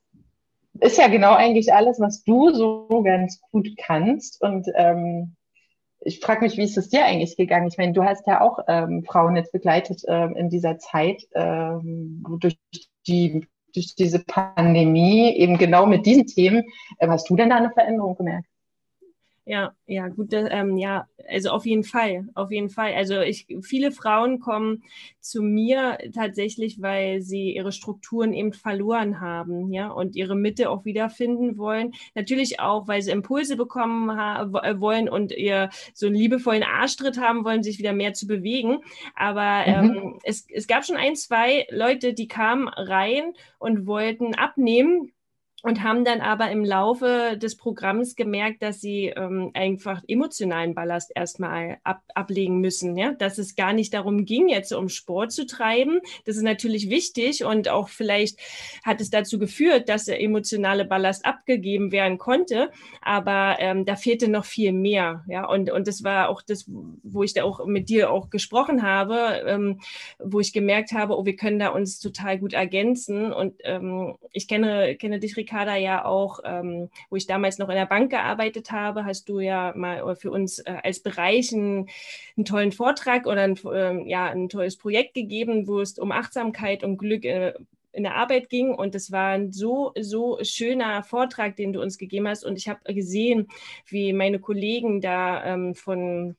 ist 0.79 0.97
ja 0.97 1.07
genau 1.07 1.33
eigentlich 1.33 1.71
alles, 1.71 1.99
was 1.99 2.23
du 2.23 2.49
so 2.51 3.03
ganz 3.03 3.41
gut 3.51 3.69
kannst. 3.77 4.41
Und 4.41 4.67
ähm, 4.75 5.35
ich 6.05 6.19
frage 6.19 6.41
mich, 6.41 6.57
wie 6.57 6.63
ist 6.63 6.77
es 6.77 6.89
dir 6.89 7.05
eigentlich 7.05 7.37
gegangen? 7.37 7.67
Ich 7.67 7.77
meine, 7.77 7.93
du 7.93 8.03
hast 8.03 8.27
ja 8.27 8.41
auch 8.41 8.59
ähm, 8.67 9.03
Frauen 9.03 9.35
jetzt 9.35 9.51
begleitet 9.51 10.03
ähm, 10.07 10.35
in 10.35 10.49
dieser 10.49 10.77
Zeit 10.77 11.23
ähm, 11.33 12.23
durch 12.39 12.57
die 13.07 13.47
durch 13.73 13.95
diese 13.95 14.19
Pandemie 14.19 15.35
eben 15.35 15.57
genau 15.57 15.87
mit 15.87 16.05
diesen 16.05 16.27
Themen. 16.27 16.63
Ähm, 16.99 17.09
hast 17.09 17.29
du 17.29 17.35
denn 17.35 17.49
da 17.49 17.55
eine 17.55 17.71
Veränderung 17.71 18.15
gemerkt? 18.15 18.47
Ja, 19.45 19.73
ja, 19.87 20.07
gut, 20.07 20.29
ähm, 20.31 20.77
ja, 20.77 21.05
also 21.27 21.49
auf 21.49 21.65
jeden 21.65 21.83
Fall, 21.83 22.29
auf 22.33 22.49
jeden 22.49 22.69
Fall. 22.69 22.93
Also 22.93 23.19
ich, 23.19 23.45
viele 23.61 23.91
Frauen 23.91 24.39
kommen 24.39 24.83
zu 25.19 25.41
mir 25.41 25.97
tatsächlich, 26.15 26.81
weil 26.81 27.21
sie 27.21 27.53
ihre 27.53 27.73
Strukturen 27.73 28.31
eben 28.31 28.53
verloren 28.53 29.19
haben, 29.19 29.73
ja, 29.73 29.89
und 29.89 30.15
ihre 30.15 30.37
Mitte 30.37 30.69
auch 30.69 30.85
wiederfinden 30.85 31.57
wollen. 31.57 31.91
Natürlich 32.15 32.61
auch, 32.61 32.87
weil 32.87 33.01
sie 33.01 33.11
Impulse 33.11 33.57
bekommen 33.57 34.09
äh, 34.09 34.79
wollen 34.79 35.09
und 35.09 35.33
ihr 35.33 35.69
so 35.93 36.07
einen 36.07 36.15
liebevollen 36.15 36.63
Arschtritt 36.63 37.19
haben 37.19 37.43
wollen, 37.43 37.63
sich 37.63 37.79
wieder 37.79 37.91
mehr 37.91 38.13
zu 38.13 38.27
bewegen. 38.27 38.77
Aber 39.13 39.63
mhm. 39.67 39.97
ähm, 39.97 40.19
es, 40.23 40.47
es 40.53 40.67
gab 40.67 40.85
schon 40.85 40.95
ein, 40.95 41.15
zwei 41.15 41.67
Leute, 41.69 42.13
die 42.13 42.29
kamen 42.29 42.69
rein 42.69 43.33
und 43.59 43.87
wollten 43.87 44.35
abnehmen, 44.35 45.11
und 45.63 45.83
haben 45.83 46.05
dann 46.05 46.21
aber 46.21 46.51
im 46.51 46.63
Laufe 46.63 47.37
des 47.37 47.57
Programms 47.57 48.15
gemerkt, 48.15 48.61
dass 48.61 48.79
sie 48.79 49.07
ähm, 49.07 49.51
einfach 49.53 50.01
emotionalen 50.07 50.75
Ballast 50.75 51.11
erstmal 51.15 51.77
ab, 51.83 52.01
ablegen 52.13 52.59
müssen, 52.59 52.95
ja, 52.97 53.13
dass 53.13 53.37
es 53.37 53.55
gar 53.55 53.73
nicht 53.73 53.93
darum 53.93 54.25
ging, 54.25 54.49
jetzt 54.49 54.71
um 54.73 54.89
Sport 54.89 55.31
zu 55.31 55.45
treiben. 55.45 55.99
Das 56.25 56.35
ist 56.37 56.43
natürlich 56.43 56.89
wichtig 56.89 57.43
und 57.43 57.69
auch 57.69 57.89
vielleicht 57.89 58.39
hat 58.83 59.01
es 59.01 59.09
dazu 59.09 59.39
geführt, 59.39 59.89
dass 59.89 60.05
der 60.05 60.21
emotionale 60.21 60.85
Ballast 60.85 61.25
abgegeben 61.25 61.91
werden 61.91 62.17
konnte, 62.17 62.69
aber 63.01 63.57
ähm, 63.59 63.85
da 63.85 63.95
fehlte 63.95 64.27
noch 64.29 64.45
viel 64.45 64.73
mehr, 64.73 65.23
ja, 65.27 65.45
und 65.45 65.71
und 65.71 65.87
das 65.87 66.03
war 66.03 66.29
auch 66.29 66.41
das, 66.41 66.65
wo 67.03 67.23
ich 67.23 67.33
da 67.33 67.43
auch 67.43 67.65
mit 67.65 67.89
dir 67.89 68.11
auch 68.11 68.29
gesprochen 68.29 68.83
habe, 68.83 69.43
ähm, 69.45 69.79
wo 70.19 70.39
ich 70.39 70.53
gemerkt 70.53 70.91
habe, 70.91 71.17
oh, 71.17 71.25
wir 71.25 71.35
können 71.35 71.59
da 71.59 71.69
uns 71.69 71.99
total 71.99 72.37
gut 72.37 72.53
ergänzen. 72.53 73.31
Und 73.31 73.55
ähm, 73.63 74.15
ich 74.31 74.47
kenne 74.47 74.95
kenne 74.95 75.19
dich, 75.19 75.37
Ricardo, 75.37 75.52
Ricarda 75.53 75.75
ja 75.75 76.03
auch, 76.05 76.39
ähm, 76.43 76.89
wo 77.09 77.15
ich 77.15 77.27
damals 77.27 77.59
noch 77.59 77.69
in 77.69 77.75
der 77.75 77.85
Bank 77.85 78.09
gearbeitet 78.09 78.71
habe, 78.71 79.05
hast 79.05 79.29
du 79.29 79.39
ja 79.39 79.71
mal 79.75 80.15
für 80.15 80.31
uns 80.31 80.59
äh, 80.59 80.77
als 80.83 80.99
Bereich 80.99 81.53
einen, 81.53 81.89
einen, 82.35 82.45
tollen 82.45 82.71
Vortrag 82.71 83.27
oder 83.27 83.41
ein, 83.41 83.57
äh, 83.65 84.09
ja, 84.09 84.25
ein 84.25 84.49
tolles 84.49 84.77
Projekt 84.77 85.13
gegeben, 85.13 85.67
wo 85.67 85.79
es 85.79 85.99
um 85.99 86.11
Achtsamkeit 86.11 86.83
und 86.83 86.97
Glück 86.97 87.23
äh, 87.25 87.53
in 87.91 88.03
der 88.03 88.15
Arbeit 88.15 88.49
ging. 88.49 88.73
Und 88.73 88.95
es 88.95 89.11
war 89.11 89.29
ein 89.29 89.51
so, 89.51 89.93
so 89.99 90.39
schöner 90.41 91.03
Vortrag, 91.03 91.55
den 91.55 91.71
du 91.71 91.81
uns 91.81 91.99
gegeben 91.99 92.27
hast. 92.27 92.43
Und 92.43 92.57
ich 92.57 92.67
habe 92.67 92.91
gesehen, 92.91 93.47
wie 93.85 94.11
meine 94.11 94.39
Kollegen 94.39 95.01
da 95.01 95.45
ähm, 95.45 95.75
von 95.75 96.35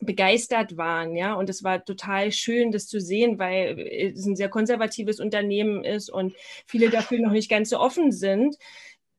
begeistert 0.00 0.76
waren, 0.76 1.16
ja, 1.16 1.34
und 1.34 1.48
es 1.48 1.64
war 1.64 1.84
total 1.84 2.32
schön, 2.32 2.72
das 2.72 2.86
zu 2.86 3.00
sehen, 3.00 3.38
weil 3.38 3.78
es 3.78 4.26
ein 4.26 4.36
sehr 4.36 4.48
konservatives 4.48 5.20
Unternehmen 5.20 5.84
ist 5.84 6.10
und 6.10 6.34
viele 6.66 6.90
dafür 6.90 7.18
noch 7.20 7.32
nicht 7.32 7.50
ganz 7.50 7.70
so 7.70 7.78
offen 7.78 8.12
sind 8.12 8.56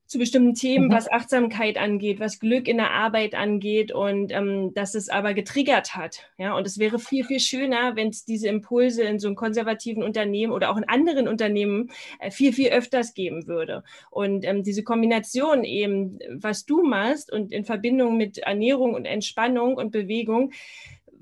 zu 0.08 0.18
bestimmten 0.18 0.54
Themen, 0.54 0.86
mhm. 0.86 0.92
was 0.92 1.10
Achtsamkeit 1.10 1.76
angeht, 1.76 2.18
was 2.18 2.40
Glück 2.40 2.66
in 2.66 2.78
der 2.78 2.92
Arbeit 2.92 3.34
angeht 3.34 3.92
und 3.92 4.32
ähm, 4.32 4.72
dass 4.72 4.94
es 4.94 5.10
aber 5.10 5.34
getriggert 5.34 5.94
hat. 5.94 6.30
Ja, 6.38 6.56
und 6.56 6.66
es 6.66 6.78
wäre 6.78 6.98
viel, 6.98 7.24
viel 7.24 7.40
schöner, 7.40 7.94
wenn 7.94 8.08
es 8.08 8.24
diese 8.24 8.48
Impulse 8.48 9.02
in 9.02 9.18
so 9.18 9.28
einem 9.28 9.36
konservativen 9.36 10.02
Unternehmen 10.02 10.52
oder 10.52 10.70
auch 10.70 10.78
in 10.78 10.88
anderen 10.88 11.28
Unternehmen 11.28 11.90
äh, 12.20 12.30
viel, 12.30 12.54
viel 12.54 12.70
öfters 12.70 13.12
geben 13.12 13.46
würde. 13.46 13.84
Und 14.10 14.46
ähm, 14.46 14.62
diese 14.62 14.82
Kombination 14.82 15.62
eben, 15.62 16.18
was 16.32 16.64
du 16.64 16.82
machst 16.82 17.30
und 17.30 17.52
in 17.52 17.66
Verbindung 17.66 18.16
mit 18.16 18.38
Ernährung 18.38 18.94
und 18.94 19.04
Entspannung 19.04 19.74
und 19.74 19.90
Bewegung, 19.90 20.52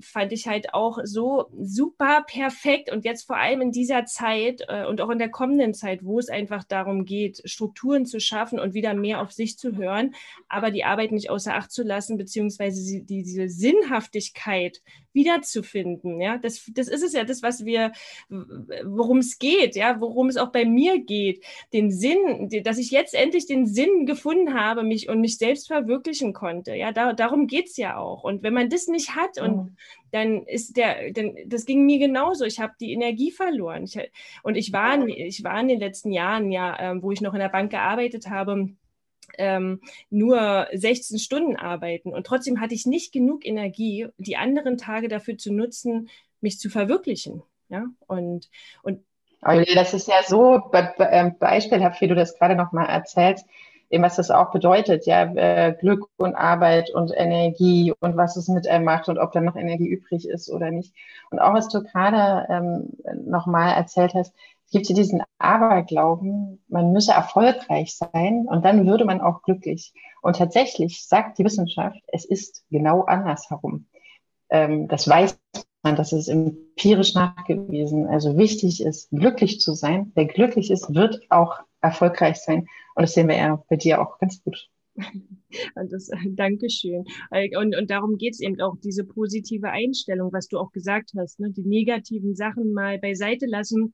fand 0.01 0.31
ich 0.31 0.47
halt 0.47 0.73
auch 0.73 0.99
so 1.03 1.49
super 1.59 2.25
perfekt. 2.27 2.91
Und 2.91 3.05
jetzt 3.05 3.25
vor 3.27 3.37
allem 3.37 3.61
in 3.61 3.71
dieser 3.71 4.05
Zeit 4.05 4.61
äh, 4.67 4.85
und 4.85 5.01
auch 5.01 5.09
in 5.09 5.19
der 5.19 5.29
kommenden 5.29 5.73
Zeit, 5.73 6.03
wo 6.03 6.19
es 6.19 6.29
einfach 6.29 6.63
darum 6.63 7.05
geht, 7.05 7.41
Strukturen 7.45 8.05
zu 8.05 8.19
schaffen 8.19 8.59
und 8.59 8.73
wieder 8.73 8.93
mehr 8.93 9.21
auf 9.21 9.31
sich 9.31 9.57
zu 9.57 9.75
hören, 9.75 10.15
aber 10.47 10.71
die 10.71 10.83
Arbeit 10.83 11.11
nicht 11.11 11.29
außer 11.29 11.55
Acht 11.55 11.71
zu 11.71 11.83
lassen, 11.83 12.17
beziehungsweise 12.17 12.83
die, 12.83 13.23
diese 13.23 13.49
Sinnhaftigkeit 13.49 14.81
wiederzufinden. 15.17 16.21
Ja, 16.21 16.37
das, 16.37 16.71
das 16.73 16.87
ist 16.87 17.03
es 17.03 17.11
ja, 17.11 17.25
das, 17.25 17.43
was 17.43 17.65
wir, 17.65 17.91
worum 18.29 19.17
es 19.17 19.37
geht, 19.37 19.75
ja, 19.75 19.99
worum 19.99 20.29
es 20.29 20.37
auch 20.37 20.53
bei 20.53 20.63
mir 20.63 21.03
geht, 21.03 21.43
den 21.73 21.91
Sinn, 21.91 22.49
dass 22.63 22.77
ich 22.77 22.91
jetzt 22.91 23.13
endlich 23.13 23.47
den 23.47 23.67
Sinn 23.67 24.05
gefunden 24.05 24.53
habe, 24.53 24.83
mich 24.83 25.09
und 25.09 25.19
mich 25.19 25.37
selbst 25.37 25.67
verwirklichen 25.67 26.31
konnte. 26.31 26.75
Ja, 26.75 26.93
da, 26.93 27.11
darum 27.11 27.47
geht 27.47 27.67
es 27.67 27.75
ja 27.75 27.97
auch. 27.97 28.23
Und 28.23 28.43
wenn 28.43 28.53
man 28.53 28.69
das 28.69 28.87
nicht 28.87 29.15
hat 29.15 29.41
und 29.41 29.57
mhm 29.57 29.77
dann 30.11 30.43
ist 30.43 30.77
der, 30.77 31.11
dann, 31.11 31.35
das 31.45 31.65
ging 31.65 31.85
mir 31.85 31.99
genauso. 31.99 32.45
Ich 32.45 32.59
habe 32.59 32.73
die 32.79 32.93
Energie 32.93 33.31
verloren. 33.31 33.83
Ich, 33.83 33.97
und 34.43 34.55
ich 34.55 34.71
war, 34.71 35.05
ich 35.07 35.43
war 35.43 35.59
in 35.59 35.67
den 35.67 35.79
letzten 35.79 36.11
Jahren 36.11 36.51
ja, 36.51 36.77
ähm, 36.79 37.03
wo 37.03 37.11
ich 37.11 37.21
noch 37.21 37.33
in 37.33 37.39
der 37.39 37.49
Bank 37.49 37.71
gearbeitet 37.71 38.29
habe, 38.29 38.69
ähm, 39.37 39.81
nur 40.09 40.67
16 40.73 41.19
Stunden 41.19 41.55
arbeiten. 41.55 42.13
Und 42.13 42.25
trotzdem 42.25 42.59
hatte 42.59 42.73
ich 42.73 42.85
nicht 42.85 43.11
genug 43.11 43.45
Energie, 43.45 44.07
die 44.17 44.37
anderen 44.37 44.77
Tage 44.77 45.07
dafür 45.07 45.37
zu 45.37 45.53
nutzen, 45.53 46.09
mich 46.41 46.59
zu 46.59 46.69
verwirklichen. 46.69 47.43
Ja, 47.69 47.85
und, 48.07 48.49
und 48.81 49.03
das 49.41 49.93
ist 49.93 50.07
ja 50.07 50.23
so 50.25 50.61
be 50.71 50.93
be 50.97 51.07
ähm, 51.11 51.35
beispielhaft, 51.37 52.01
wie 52.01 52.07
du 52.07 52.15
das 52.15 52.37
gerade 52.37 52.55
nochmal 52.55 52.87
erzählst, 52.87 53.45
eben 53.89 54.03
was 54.03 54.15
das 54.15 54.31
auch 54.31 54.51
bedeutet, 54.51 55.05
ja, 55.05 55.23
äh, 55.23 55.73
Glück 55.79 56.07
und 56.17 56.35
Arbeit 56.35 56.89
und 56.89 57.11
Energie 57.15 57.93
und 57.99 58.17
was 58.17 58.35
es 58.35 58.47
mit 58.47 58.67
einem 58.67 58.85
macht 58.85 59.09
und 59.09 59.17
ob 59.17 59.31
da 59.31 59.41
noch 59.41 59.55
Energie 59.55 59.87
übrig 59.87 60.27
ist 60.27 60.49
oder 60.49 60.71
nicht. 60.71 60.93
Und 61.29 61.39
auch 61.39 61.53
was 61.53 61.67
du 61.69 61.83
gerade 61.83 62.47
ähm, 62.49 62.89
nochmal 63.25 63.75
erzählt 63.75 64.13
hast, 64.13 64.33
es 64.67 64.71
gibt 64.71 64.87
hier 64.87 64.97
diesen 64.97 65.21
Aberglauben, 65.37 66.61
man 66.67 66.91
müsse 66.91 67.13
erfolgreich 67.13 67.95
sein 67.95 68.47
und 68.49 68.65
dann 68.65 68.85
würde 68.85 69.05
man 69.05 69.21
auch 69.21 69.41
glücklich. 69.41 69.93
Und 70.21 70.35
tatsächlich 70.35 71.05
sagt 71.07 71.39
die 71.39 71.45
Wissenschaft, 71.45 71.97
es 72.07 72.25
ist 72.25 72.65
genau 72.69 73.03
andersherum. 73.03 73.87
Ähm, 74.49 74.89
das 74.89 75.07
weiß 75.07 75.39
man, 75.83 75.95
das 75.95 76.11
ist 76.11 76.27
empirisch 76.27 77.13
nachgewiesen. 77.13 78.07
Also 78.07 78.37
wichtig 78.37 78.83
ist, 78.83 79.09
glücklich 79.09 79.61
zu 79.61 79.73
sein. 79.73 80.11
Wer 80.15 80.25
glücklich 80.25 80.69
ist, 80.69 80.93
wird 80.93 81.21
auch 81.29 81.59
erfolgreich 81.79 82.35
sein. 82.35 82.67
Und 82.95 83.03
das 83.03 83.13
sehen 83.13 83.29
wir 83.29 83.37
ja 83.37 83.63
bei 83.69 83.77
dir 83.77 84.01
auch 84.01 84.19
ganz 84.19 84.43
gut. 84.43 84.69
Und 85.75 85.93
das, 85.93 86.09
Dankeschön. 86.35 87.05
Und, 87.57 87.77
und 87.77 87.89
darum 87.89 88.17
geht 88.17 88.33
es 88.33 88.41
eben 88.41 88.59
auch, 88.59 88.75
diese 88.83 89.05
positive 89.05 89.69
Einstellung, 89.69 90.33
was 90.33 90.49
du 90.49 90.59
auch 90.59 90.73
gesagt 90.73 91.11
hast, 91.17 91.39
ne? 91.39 91.51
die 91.51 91.63
negativen 91.63 92.35
Sachen 92.35 92.73
mal 92.73 92.99
beiseite 92.99 93.45
lassen 93.45 93.93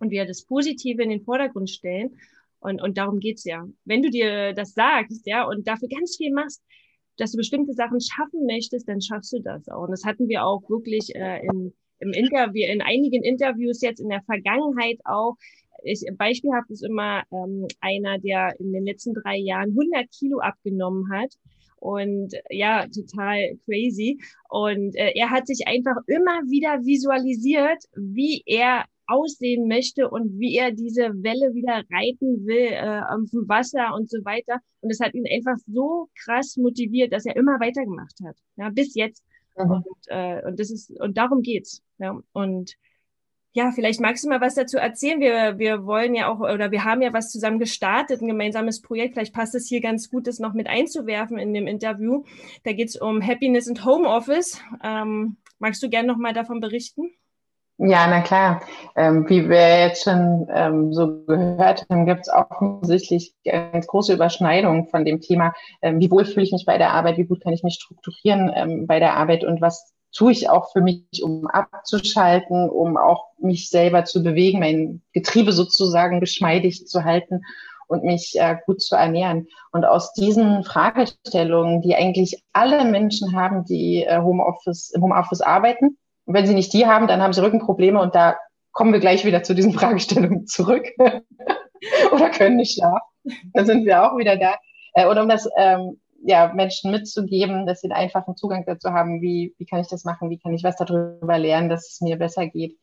und 0.00 0.10
wir 0.10 0.26
das 0.26 0.44
Positive 0.44 1.02
in 1.02 1.10
den 1.10 1.22
Vordergrund 1.22 1.70
stellen. 1.70 2.16
Und, 2.60 2.80
und 2.80 2.96
darum 2.96 3.20
geht's 3.20 3.44
ja. 3.44 3.66
Wenn 3.84 4.02
du 4.02 4.10
dir 4.10 4.52
das 4.54 4.72
sagst, 4.72 5.26
ja, 5.26 5.44
und 5.44 5.66
dafür 5.66 5.88
ganz 5.88 6.16
viel 6.16 6.32
machst, 6.32 6.62
dass 7.16 7.32
du 7.32 7.36
bestimmte 7.36 7.74
Sachen 7.74 8.00
schaffen 8.00 8.46
möchtest, 8.46 8.88
dann 8.88 9.00
schaffst 9.00 9.32
du 9.32 9.40
das 9.40 9.68
auch. 9.68 9.82
Und 9.82 9.90
das 9.90 10.04
hatten 10.04 10.28
wir 10.28 10.44
auch 10.44 10.68
wirklich 10.68 11.14
äh, 11.14 11.44
in, 11.46 11.72
im 12.00 12.12
Interview, 12.12 12.66
in 12.66 12.82
einigen 12.82 13.22
Interviews 13.22 13.82
jetzt 13.82 14.00
in 14.00 14.08
der 14.08 14.22
Vergangenheit 14.22 14.98
auch. 15.04 15.36
Ich, 15.82 16.02
beispielhaft 16.16 16.70
ist 16.70 16.82
immer 16.82 17.22
ähm, 17.30 17.68
einer, 17.80 18.18
der 18.18 18.58
in 18.58 18.72
den 18.72 18.84
letzten 18.84 19.14
drei 19.14 19.36
Jahren 19.36 19.70
100 19.70 20.10
Kilo 20.10 20.40
abgenommen 20.40 21.12
hat 21.12 21.34
und 21.84 22.32
ja, 22.48 22.86
total 22.88 23.58
crazy. 23.66 24.18
Und 24.48 24.96
äh, 24.96 25.12
er 25.14 25.30
hat 25.30 25.46
sich 25.46 25.68
einfach 25.68 25.96
immer 26.06 26.40
wieder 26.48 26.82
visualisiert, 26.82 27.84
wie 27.94 28.42
er 28.46 28.86
aussehen 29.06 29.68
möchte 29.68 30.08
und 30.08 30.38
wie 30.38 30.56
er 30.56 30.72
diese 30.72 31.22
Welle 31.22 31.54
wieder 31.54 31.82
reiten 31.90 32.46
will 32.46 32.72
äh, 32.72 33.00
auf 33.00 33.30
dem 33.30 33.48
Wasser 33.48 33.94
und 33.94 34.10
so 34.10 34.18
weiter. 34.24 34.60
Und 34.80 34.90
es 34.90 35.00
hat 35.00 35.14
ihn 35.14 35.26
einfach 35.30 35.56
so 35.66 36.08
krass 36.24 36.56
motiviert, 36.56 37.12
dass 37.12 37.26
er 37.26 37.36
immer 37.36 37.60
weitergemacht 37.60 38.18
hat, 38.26 38.36
ja, 38.56 38.70
bis 38.70 38.94
jetzt. 38.94 39.24
Mhm. 39.56 39.70
Und, 39.70 39.84
äh, 40.06 40.42
und 40.46 40.58
das 40.58 40.70
ist 40.70 40.90
und 41.00 41.16
darum 41.16 41.42
geht's. 41.42 41.82
Ja. 41.98 42.18
Und 42.32 42.76
ja, 43.56 43.70
vielleicht 43.70 44.00
magst 44.00 44.24
du 44.24 44.28
mal 44.28 44.40
was 44.40 44.56
dazu 44.56 44.78
erzählen. 44.78 45.20
Wir, 45.20 45.58
wir 45.58 45.86
wollen 45.86 46.16
ja 46.16 46.26
auch, 46.28 46.40
oder 46.40 46.72
wir 46.72 46.82
haben 46.84 47.02
ja 47.02 47.12
was 47.12 47.30
zusammen 47.30 47.60
gestartet, 47.60 48.20
ein 48.20 48.26
gemeinsames 48.26 48.82
Projekt. 48.82 49.14
Vielleicht 49.14 49.32
passt 49.32 49.54
es 49.54 49.68
hier 49.68 49.80
ganz 49.80 50.10
gut, 50.10 50.26
das 50.26 50.40
noch 50.40 50.54
mit 50.54 50.66
einzuwerfen 50.66 51.38
in 51.38 51.54
dem 51.54 51.68
Interview. 51.68 52.24
Da 52.64 52.72
geht's 52.72 53.00
um 53.00 53.24
Happiness 53.24 53.68
and 53.68 53.84
Homeoffice. 53.84 54.60
Ähm, 54.82 55.36
magst 55.60 55.80
du 55.84 55.88
gerne 55.88 56.08
noch 56.08 56.18
mal 56.18 56.32
davon 56.32 56.58
berichten? 56.58 57.12
Ja, 57.78 58.06
na 58.06 58.20
klar. 58.20 58.62
Ähm, 58.94 59.28
wie 59.28 59.48
wir 59.48 59.80
jetzt 59.80 60.04
schon 60.04 60.46
ähm, 60.54 60.92
so 60.92 61.24
gehört 61.26 61.84
haben, 61.90 62.06
gibt 62.06 62.20
es 62.20 62.32
offensichtlich 62.32 63.34
ganz 63.44 63.88
große 63.88 64.12
Überschneidungen 64.14 64.86
von 64.86 65.04
dem 65.04 65.20
Thema, 65.20 65.52
ähm, 65.82 65.98
wie 65.98 66.10
wohl 66.10 66.24
fühle 66.24 66.46
ich 66.46 66.52
mich 66.52 66.66
bei 66.66 66.78
der 66.78 66.92
Arbeit, 66.92 67.18
wie 67.18 67.24
gut 67.24 67.42
kann 67.42 67.52
ich 67.52 67.64
mich 67.64 67.74
strukturieren 67.74 68.52
ähm, 68.54 68.86
bei 68.86 69.00
der 69.00 69.16
Arbeit 69.16 69.42
und 69.42 69.60
was 69.60 69.92
tue 70.12 70.30
ich 70.30 70.48
auch 70.48 70.70
für 70.70 70.80
mich, 70.80 71.02
um 71.24 71.48
abzuschalten, 71.48 72.70
um 72.70 72.96
auch 72.96 73.24
mich 73.38 73.68
selber 73.68 74.04
zu 74.04 74.22
bewegen, 74.22 74.60
mein 74.60 75.02
Getriebe 75.12 75.50
sozusagen 75.50 76.20
geschmeidig 76.20 76.86
zu 76.86 77.02
halten 77.02 77.42
und 77.88 78.04
mich 78.04 78.38
äh, 78.38 78.56
gut 78.66 78.80
zu 78.80 78.94
ernähren. 78.94 79.48
Und 79.72 79.84
aus 79.84 80.12
diesen 80.12 80.62
Fragestellungen, 80.62 81.82
die 81.82 81.96
eigentlich 81.96 82.40
alle 82.52 82.84
Menschen 82.84 83.34
haben, 83.36 83.64
die 83.64 84.04
äh, 84.04 84.20
Homeoffice, 84.20 84.90
im 84.90 85.02
Homeoffice 85.02 85.40
arbeiten, 85.40 85.98
und 86.26 86.34
wenn 86.34 86.46
sie 86.46 86.54
nicht 86.54 86.72
die 86.72 86.86
haben, 86.86 87.06
dann 87.06 87.22
haben 87.22 87.32
sie 87.32 87.42
Rückenprobleme 87.42 88.00
und 88.00 88.14
da 88.14 88.36
kommen 88.72 88.92
wir 88.92 89.00
gleich 89.00 89.24
wieder 89.24 89.42
zu 89.42 89.54
diesen 89.54 89.72
Fragestellungen 89.78 90.46
zurück. 90.46 90.86
Oder 92.12 92.30
können 92.30 92.56
nicht 92.56 92.74
schlafen. 92.74 93.00
Dann 93.52 93.66
sind 93.66 93.84
wir 93.84 94.02
auch 94.02 94.16
wieder 94.16 94.36
da. 94.36 94.56
Äh, 94.94 95.06
und 95.06 95.18
um 95.18 95.28
das 95.28 95.48
ähm, 95.58 96.00
ja, 96.24 96.52
Menschen 96.54 96.90
mitzugeben, 96.90 97.66
dass 97.66 97.80
sie 97.80 97.90
einen 97.90 98.00
einfachen 98.04 98.36
Zugang 98.36 98.64
dazu 98.66 98.90
haben, 98.90 99.20
wie, 99.20 99.54
wie 99.58 99.66
kann 99.66 99.80
ich 99.80 99.88
das 99.88 100.04
machen, 100.04 100.30
wie 100.30 100.38
kann 100.38 100.54
ich 100.54 100.64
was 100.64 100.76
darüber 100.76 101.38
lernen, 101.38 101.68
dass 101.68 101.90
es 101.92 102.00
mir 102.00 102.16
besser 102.16 102.46
geht, 102.46 102.78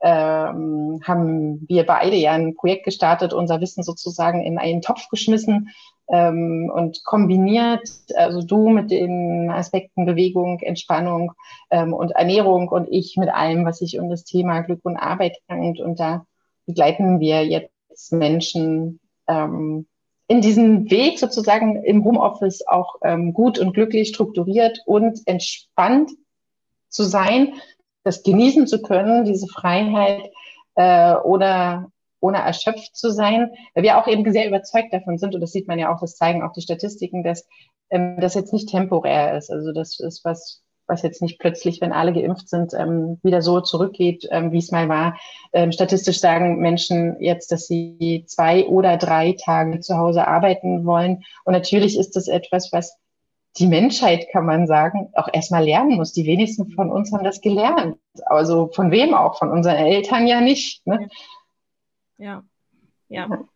ähm, 0.00 1.00
haben 1.04 1.66
wir 1.68 1.84
beide 1.84 2.16
ja 2.16 2.32
ein 2.32 2.54
Projekt 2.54 2.84
gestartet, 2.84 3.32
unser 3.32 3.60
Wissen 3.60 3.82
sozusagen 3.82 4.42
in 4.42 4.58
einen 4.58 4.82
Topf 4.82 5.08
geschmissen 5.08 5.70
ähm, 6.08 6.70
und 6.72 7.04
kombiniert, 7.04 7.88
also 8.14 8.42
du 8.42 8.68
mit 8.68 8.90
den 8.90 9.50
Aspekten 9.50 10.06
Bewegung, 10.06 10.60
Entspannung 10.60 11.32
ähm, 11.70 11.92
und 11.92 12.12
Ernährung 12.12 12.68
und 12.68 12.88
ich 12.90 13.16
mit 13.16 13.28
allem, 13.28 13.64
was 13.64 13.78
sich 13.78 13.98
um 13.98 14.08
das 14.08 14.24
Thema 14.24 14.60
Glück 14.60 14.80
und 14.84 14.96
Arbeit 14.96 15.38
hängt. 15.48 15.80
Und 15.80 16.00
da 16.00 16.26
begleiten 16.66 17.20
wir 17.20 17.44
jetzt 17.44 18.12
Menschen 18.12 19.00
ähm, 19.26 19.86
in 20.28 20.40
diesem 20.40 20.90
Weg 20.90 21.18
sozusagen 21.18 21.84
im 21.84 22.04
Homeoffice 22.04 22.66
auch 22.66 22.96
ähm, 23.02 23.32
gut 23.32 23.58
und 23.58 23.74
glücklich 23.74 24.08
strukturiert 24.08 24.80
und 24.86 25.20
entspannt 25.26 26.10
zu 26.88 27.04
sein, 27.04 27.54
das 28.02 28.22
genießen 28.22 28.66
zu 28.66 28.82
können, 28.82 29.24
diese 29.24 29.46
Freiheit, 29.48 30.30
äh, 30.76 31.14
oder 31.16 31.90
ohne 32.20 32.38
erschöpft 32.38 32.96
zu 32.96 33.10
sein, 33.10 33.50
weil 33.74 33.84
wir 33.84 33.98
auch 33.98 34.06
eben 34.06 34.30
sehr 34.32 34.48
überzeugt 34.48 34.92
davon 34.92 35.18
sind, 35.18 35.34
und 35.34 35.40
das 35.40 35.52
sieht 35.52 35.68
man 35.68 35.78
ja 35.78 35.94
auch, 35.94 36.00
das 36.00 36.16
zeigen 36.16 36.42
auch 36.42 36.52
die 36.52 36.62
Statistiken, 36.62 37.22
dass 37.22 37.46
ähm, 37.90 38.18
das 38.20 38.34
jetzt 38.34 38.52
nicht 38.52 38.68
temporär 38.68 39.36
ist. 39.36 39.50
Also 39.50 39.72
das 39.72 40.00
ist 40.00 40.24
was, 40.24 40.62
was 40.86 41.02
jetzt 41.02 41.22
nicht 41.22 41.38
plötzlich, 41.38 41.80
wenn 41.80 41.92
alle 41.92 42.12
geimpft 42.12 42.48
sind, 42.48 42.72
ähm, 42.74 43.18
wieder 43.22 43.42
so 43.42 43.60
zurückgeht, 43.60 44.26
ähm, 44.30 44.52
wie 44.52 44.58
es 44.58 44.70
mal 44.70 44.88
war. 44.88 45.18
Ähm, 45.52 45.72
statistisch 45.72 46.20
sagen 46.20 46.58
Menschen 46.58 47.20
jetzt, 47.20 47.52
dass 47.52 47.66
sie 47.66 48.24
zwei 48.26 48.66
oder 48.66 48.96
drei 48.96 49.36
Tage 49.44 49.80
zu 49.80 49.96
Hause 49.96 50.26
arbeiten 50.26 50.84
wollen. 50.84 51.24
Und 51.44 51.52
natürlich 51.52 51.98
ist 51.98 52.16
das 52.16 52.28
etwas, 52.28 52.72
was 52.72 52.96
die 53.58 53.66
Menschheit, 53.66 54.26
kann 54.32 54.44
man 54.44 54.66
sagen, 54.66 55.08
auch 55.14 55.28
erstmal 55.32 55.64
lernen 55.64 55.96
muss. 55.96 56.12
Die 56.12 56.26
wenigsten 56.26 56.70
von 56.72 56.90
uns 56.90 57.12
haben 57.12 57.24
das 57.24 57.40
gelernt. 57.40 57.96
Also 58.26 58.68
von 58.72 58.90
wem 58.90 59.14
auch? 59.14 59.38
Von 59.38 59.50
unseren 59.50 59.76
Eltern 59.76 60.26
ja 60.26 60.40
nicht. 60.40 60.86
Ne? 60.86 61.08
Ja. 62.18 62.44
ja. 63.08 63.28
ja. 63.28 63.48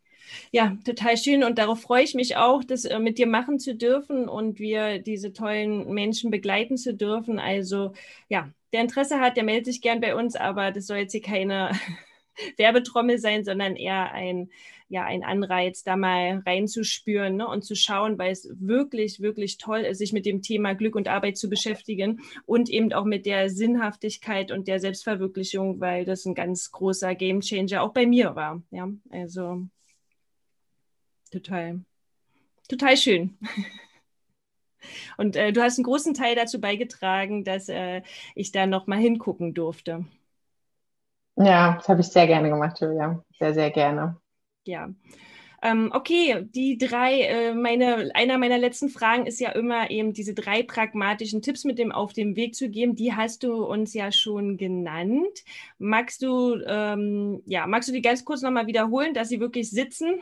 Ja, 0.51 0.77
total 0.85 1.17
schön 1.17 1.43
und 1.43 1.57
darauf 1.57 1.81
freue 1.81 2.03
ich 2.03 2.13
mich 2.13 2.37
auch, 2.37 2.63
das 2.63 2.85
äh, 2.85 2.99
mit 2.99 3.17
dir 3.17 3.27
machen 3.27 3.59
zu 3.59 3.75
dürfen 3.75 4.29
und 4.29 4.59
wir 4.59 4.99
diese 4.99 5.33
tollen 5.33 5.91
Menschen 5.93 6.31
begleiten 6.31 6.77
zu 6.77 6.93
dürfen. 6.93 7.39
Also 7.39 7.93
ja, 8.29 8.49
der 8.73 8.81
Interesse 8.81 9.19
hat, 9.19 9.37
der 9.37 9.43
meldet 9.43 9.65
sich 9.65 9.81
gern 9.81 9.99
bei 9.99 10.15
uns, 10.15 10.35
aber 10.35 10.71
das 10.71 10.87
soll 10.87 10.97
jetzt 10.97 11.11
hier 11.11 11.21
keine 11.21 11.71
Werbetrommel 12.57 13.19
sein, 13.19 13.43
sondern 13.43 13.75
eher 13.75 14.11
ein, 14.13 14.49
ja, 14.91 15.05
ein 15.05 15.23
Anreiz, 15.23 15.83
da 15.83 15.95
mal 15.95 16.43
reinzuspüren 16.45 17.37
ne, 17.37 17.47
und 17.47 17.63
zu 17.63 17.75
schauen, 17.75 18.17
weil 18.17 18.33
es 18.33 18.49
wirklich, 18.59 19.21
wirklich 19.21 19.57
toll 19.57 19.79
ist, 19.79 19.99
sich 19.99 20.11
mit 20.11 20.25
dem 20.25 20.41
Thema 20.41 20.73
Glück 20.73 20.97
und 20.97 21.07
Arbeit 21.07 21.37
zu 21.37 21.49
beschäftigen 21.49 22.19
und 22.45 22.69
eben 22.69 22.91
auch 22.91 23.05
mit 23.05 23.25
der 23.25 23.49
Sinnhaftigkeit 23.49 24.51
und 24.51 24.67
der 24.67 24.81
Selbstverwirklichung, 24.81 25.79
weil 25.79 26.03
das 26.03 26.25
ein 26.25 26.35
ganz 26.35 26.71
großer 26.71 27.15
Gamechanger 27.15 27.81
auch 27.81 27.93
bei 27.93 28.05
mir 28.05 28.35
war. 28.35 28.61
Ja, 28.69 28.89
also 29.09 29.65
total, 31.31 31.79
total 32.67 32.97
schön. 32.97 33.37
Und 35.15 35.35
äh, 35.35 35.53
du 35.53 35.61
hast 35.61 35.77
einen 35.77 35.85
großen 35.85 36.15
Teil 36.15 36.35
dazu 36.35 36.59
beigetragen, 36.59 37.43
dass 37.43 37.69
äh, 37.69 38.01
ich 38.33 38.51
da 38.51 38.65
noch 38.65 38.87
mal 38.87 38.97
hingucken 38.97 39.53
durfte. 39.53 40.05
Ja, 41.35 41.75
das 41.75 41.87
habe 41.87 42.01
ich 42.01 42.07
sehr 42.07 42.25
gerne 42.25 42.49
gemacht, 42.49 42.81
Julia. 42.81 43.23
Sehr, 43.37 43.53
sehr 43.53 43.69
gerne. 43.69 44.19
Ja. 44.65 44.89
Ähm, 45.63 45.91
okay, 45.93 46.47
die 46.55 46.77
drei, 46.79 47.21
äh, 47.21 47.53
meine, 47.53 48.09
einer 48.15 48.39
meiner 48.39 48.57
letzten 48.57 48.89
Fragen 48.89 49.27
ist 49.27 49.39
ja 49.39 49.51
immer 49.51 49.91
eben 49.91 50.11
diese 50.11 50.33
drei 50.33 50.63
pragmatischen 50.63 51.43
Tipps 51.43 51.65
mit 51.65 51.77
dem 51.77 51.91
auf 51.91 52.13
den 52.13 52.35
Weg 52.35 52.55
zu 52.55 52.67
geben. 52.69 52.95
Die 52.95 53.13
hast 53.13 53.43
du 53.43 53.63
uns 53.63 53.93
ja 53.93 54.11
schon 54.11 54.57
genannt. 54.57 55.43
Magst 55.77 56.23
du, 56.23 56.55
ähm, 56.65 57.43
ja, 57.45 57.67
magst 57.67 57.89
du 57.89 57.93
die 57.93 58.01
ganz 58.01 58.25
kurz 58.25 58.41
nochmal 58.41 58.65
wiederholen, 58.65 59.13
dass 59.13 59.29
sie 59.29 59.39
wirklich 59.39 59.69
sitzen? 59.69 60.19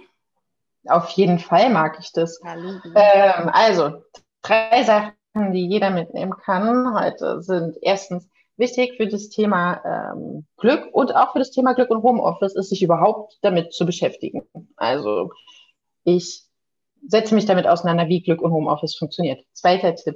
Auf 0.88 1.10
jeden 1.12 1.40
Fall 1.40 1.70
mag 1.70 1.98
ich 2.02 2.12
das. 2.12 2.42
Ähm, 2.46 3.50
also, 3.54 4.04
drei 4.42 4.84
Sachen, 4.84 5.14
die 5.54 5.68
jeder 5.68 5.90
mitnehmen 5.90 6.34
kann 6.44 7.00
heute 7.00 7.42
sind 7.42 7.78
erstens, 7.82 8.28
wichtig 8.60 8.98
für 8.98 9.08
das 9.08 9.30
Thema 9.30 9.82
ähm, 10.14 10.46
Glück 10.58 10.90
und 10.92 11.16
auch 11.16 11.32
für 11.32 11.40
das 11.40 11.52
Thema 11.52 11.74
Glück 11.74 11.90
und 11.90 12.04
Homeoffice 12.04 12.56
ist, 12.56 12.70
sich 12.70 12.84
überhaupt 12.84 13.38
damit 13.42 13.74
zu 13.74 13.86
beschäftigen. 13.86 14.44
Also 14.76 15.32
ich 16.04 16.44
setze 17.08 17.34
mich 17.34 17.46
damit 17.46 17.66
auseinander, 17.66 18.08
wie 18.08 18.22
Glück 18.22 18.42
und 18.42 18.52
Homeoffice 18.52 18.96
funktioniert. 18.96 19.44
Zweiter 19.54 19.96
Tipp. 19.96 20.16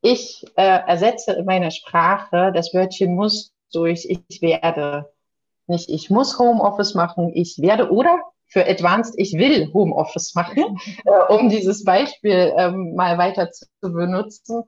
Ich 0.00 0.44
äh, 0.56 0.80
ersetze 0.86 1.32
in 1.32 1.44
meiner 1.44 1.70
Sprache 1.70 2.52
das 2.54 2.72
Wörtchen 2.72 3.14
muss 3.14 3.52
durch 3.72 4.06
ich 4.08 4.40
werde. 4.40 5.12
Nicht 5.66 5.90
ich 5.90 6.10
muss 6.10 6.38
Homeoffice 6.38 6.94
machen, 6.94 7.32
ich 7.34 7.58
werde 7.58 7.90
oder 7.90 8.18
für 8.46 8.66
Advanced, 8.66 9.14
ich 9.16 9.34
will 9.34 9.72
Homeoffice 9.72 10.34
machen, 10.34 10.78
äh, 11.04 11.32
um 11.32 11.48
dieses 11.48 11.84
Beispiel 11.84 12.52
ähm, 12.56 12.94
mal 12.94 13.18
weiter 13.18 13.50
zu, 13.50 13.66
zu 13.80 13.92
benutzen 13.92 14.64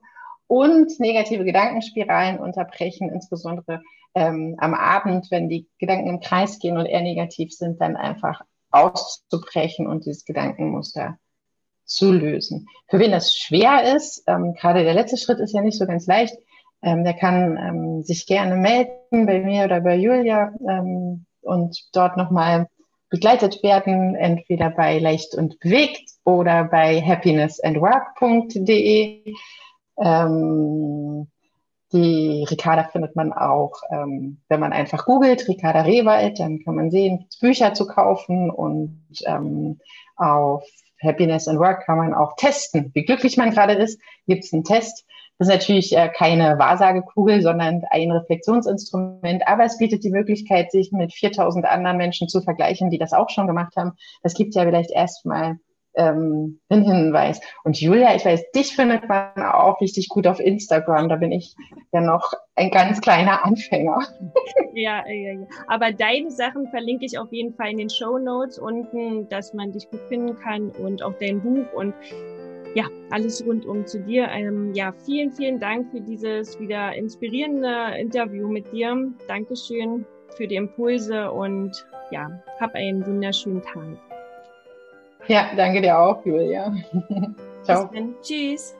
und 0.47 0.99
negative 0.99 1.43
Gedankenspiralen 1.43 2.39
unterbrechen, 2.39 3.09
insbesondere 3.09 3.81
ähm, 4.15 4.55
am 4.59 4.73
Abend, 4.73 5.29
wenn 5.31 5.49
die 5.49 5.67
Gedanken 5.79 6.09
im 6.09 6.19
Kreis 6.19 6.59
gehen 6.59 6.77
und 6.77 6.85
eher 6.85 7.01
negativ 7.01 7.51
sind, 7.53 7.81
dann 7.81 7.95
einfach 7.95 8.41
auszubrechen 8.71 9.87
und 9.87 10.05
dieses 10.05 10.25
Gedankenmuster 10.25 11.17
zu 11.85 12.11
lösen. 12.11 12.67
Für 12.87 12.99
wen 12.99 13.11
das 13.11 13.35
schwer 13.35 13.95
ist, 13.95 14.23
ähm, 14.27 14.53
gerade 14.53 14.83
der 14.83 14.93
letzte 14.93 15.17
Schritt 15.17 15.39
ist 15.39 15.53
ja 15.53 15.61
nicht 15.61 15.77
so 15.77 15.85
ganz 15.85 16.07
leicht, 16.07 16.35
ähm, 16.81 17.03
der 17.03 17.13
kann 17.13 17.57
ähm, 17.57 18.01
sich 18.03 18.25
gerne 18.25 18.55
melden 18.55 19.25
bei 19.25 19.39
mir 19.39 19.65
oder 19.65 19.81
bei 19.81 19.95
Julia 19.95 20.53
ähm, 20.67 21.25
und 21.41 21.77
dort 21.93 22.15
nochmal 22.17 22.67
begleitet 23.09 23.61
werden, 23.63 24.15
entweder 24.15 24.71
bei 24.71 24.97
Leicht 24.97 25.35
und 25.35 25.59
Bewegt 25.59 26.09
oder 26.23 26.63
bei 26.63 26.99
happinessandwork.de. 26.99 29.35
Ähm, 29.97 31.27
die 31.93 32.45
Ricarda 32.49 32.85
findet 32.85 33.15
man 33.15 33.31
auch, 33.31 33.73
ähm, 33.91 34.41
wenn 34.49 34.59
man 34.59 34.73
einfach 34.73 35.05
googelt, 35.05 35.47
Ricarda 35.47 35.81
Rewald, 35.81 36.39
dann 36.39 36.59
kann 36.63 36.75
man 36.75 36.89
sehen, 36.89 37.27
Bücher 37.39 37.73
zu 37.75 37.85
kaufen 37.85 38.49
und 38.49 39.05
ähm, 39.25 39.79
auf 40.15 40.63
Happiness 41.03 41.47
and 41.47 41.59
Work 41.59 41.85
kann 41.85 41.97
man 41.97 42.13
auch 42.13 42.35
testen, 42.35 42.91
wie 42.93 43.05
glücklich 43.05 43.37
man 43.37 43.51
gerade 43.51 43.73
ist. 43.73 44.01
Gibt 44.25 44.43
es 44.43 44.53
einen 44.53 44.63
Test. 44.63 45.05
Das 45.37 45.47
ist 45.47 45.53
natürlich 45.53 45.95
äh, 45.95 46.09
keine 46.09 46.57
Wahrsagekugel, 46.57 47.41
sondern 47.41 47.83
ein 47.89 48.11
Reflexionsinstrument. 48.11 49.47
Aber 49.47 49.63
es 49.65 49.77
bietet 49.77 50.03
die 50.03 50.11
Möglichkeit, 50.11 50.71
sich 50.71 50.91
mit 50.91 51.13
4000 51.13 51.65
anderen 51.65 51.97
Menschen 51.97 52.29
zu 52.29 52.41
vergleichen, 52.41 52.89
die 52.89 52.99
das 52.99 53.13
auch 53.13 53.29
schon 53.29 53.47
gemacht 53.47 53.75
haben. 53.75 53.93
Das 54.21 54.33
gibt 54.33 54.55
ja 54.55 54.63
vielleicht 54.63 54.91
erstmal 54.91 55.57
ähm, 55.95 56.59
einen 56.69 56.83
Hinweis. 56.83 57.39
Und 57.63 57.79
Julia, 57.79 58.15
ich 58.15 58.25
weiß, 58.25 58.51
dich 58.51 58.75
findet 58.75 59.07
man 59.07 59.31
auch 59.37 59.79
richtig 59.81 60.09
gut 60.09 60.27
auf 60.27 60.39
Instagram. 60.39 61.09
Da 61.09 61.17
bin 61.17 61.31
ich 61.31 61.55
ja 61.91 62.01
noch 62.01 62.33
ein 62.55 62.71
ganz 62.71 63.01
kleiner 63.01 63.45
Anfänger. 63.45 63.99
Ja, 64.75 65.03
ja, 65.07 65.33
ja. 65.33 65.47
Aber 65.67 65.91
deine 65.91 66.31
Sachen 66.31 66.67
verlinke 66.69 67.05
ich 67.05 67.19
auf 67.19 67.31
jeden 67.31 67.53
Fall 67.53 67.69
in 67.69 67.77
den 67.77 67.91
Show 67.91 68.17
Notes 68.17 68.57
unten, 68.57 69.29
dass 69.29 69.53
man 69.53 69.71
dich 69.71 69.87
gut 69.91 70.01
finden 70.09 70.35
kann 70.39 70.71
und 70.71 71.03
auch 71.03 71.13
dein 71.19 71.41
Buch 71.41 71.71
und 71.75 71.93
ja, 72.73 72.85
alles 73.11 73.45
rundum 73.45 73.85
zu 73.85 73.99
dir. 73.99 74.27
Ähm, 74.29 74.73
ja, 74.73 74.91
vielen, 75.05 75.31
vielen 75.31 75.59
Dank 75.59 75.91
für 75.91 76.01
dieses 76.01 76.59
wieder 76.59 76.95
inspirierende 76.95 77.95
Interview 77.99 78.47
mit 78.47 78.71
dir. 78.73 78.95
Dankeschön 79.27 80.05
für 80.35 80.47
die 80.47 80.55
Impulse 80.55 81.31
und 81.31 81.85
ja, 82.11 82.29
hab 82.59 82.73
einen 82.73 83.05
wunderschönen 83.05 83.61
Tag. 83.61 84.12
Ja, 85.27 85.51
danke 85.55 85.81
dir 85.81 85.97
auch, 85.97 86.25
Julia. 86.25 86.73
Ciao. 87.63 87.89
Tschüss. 88.21 88.75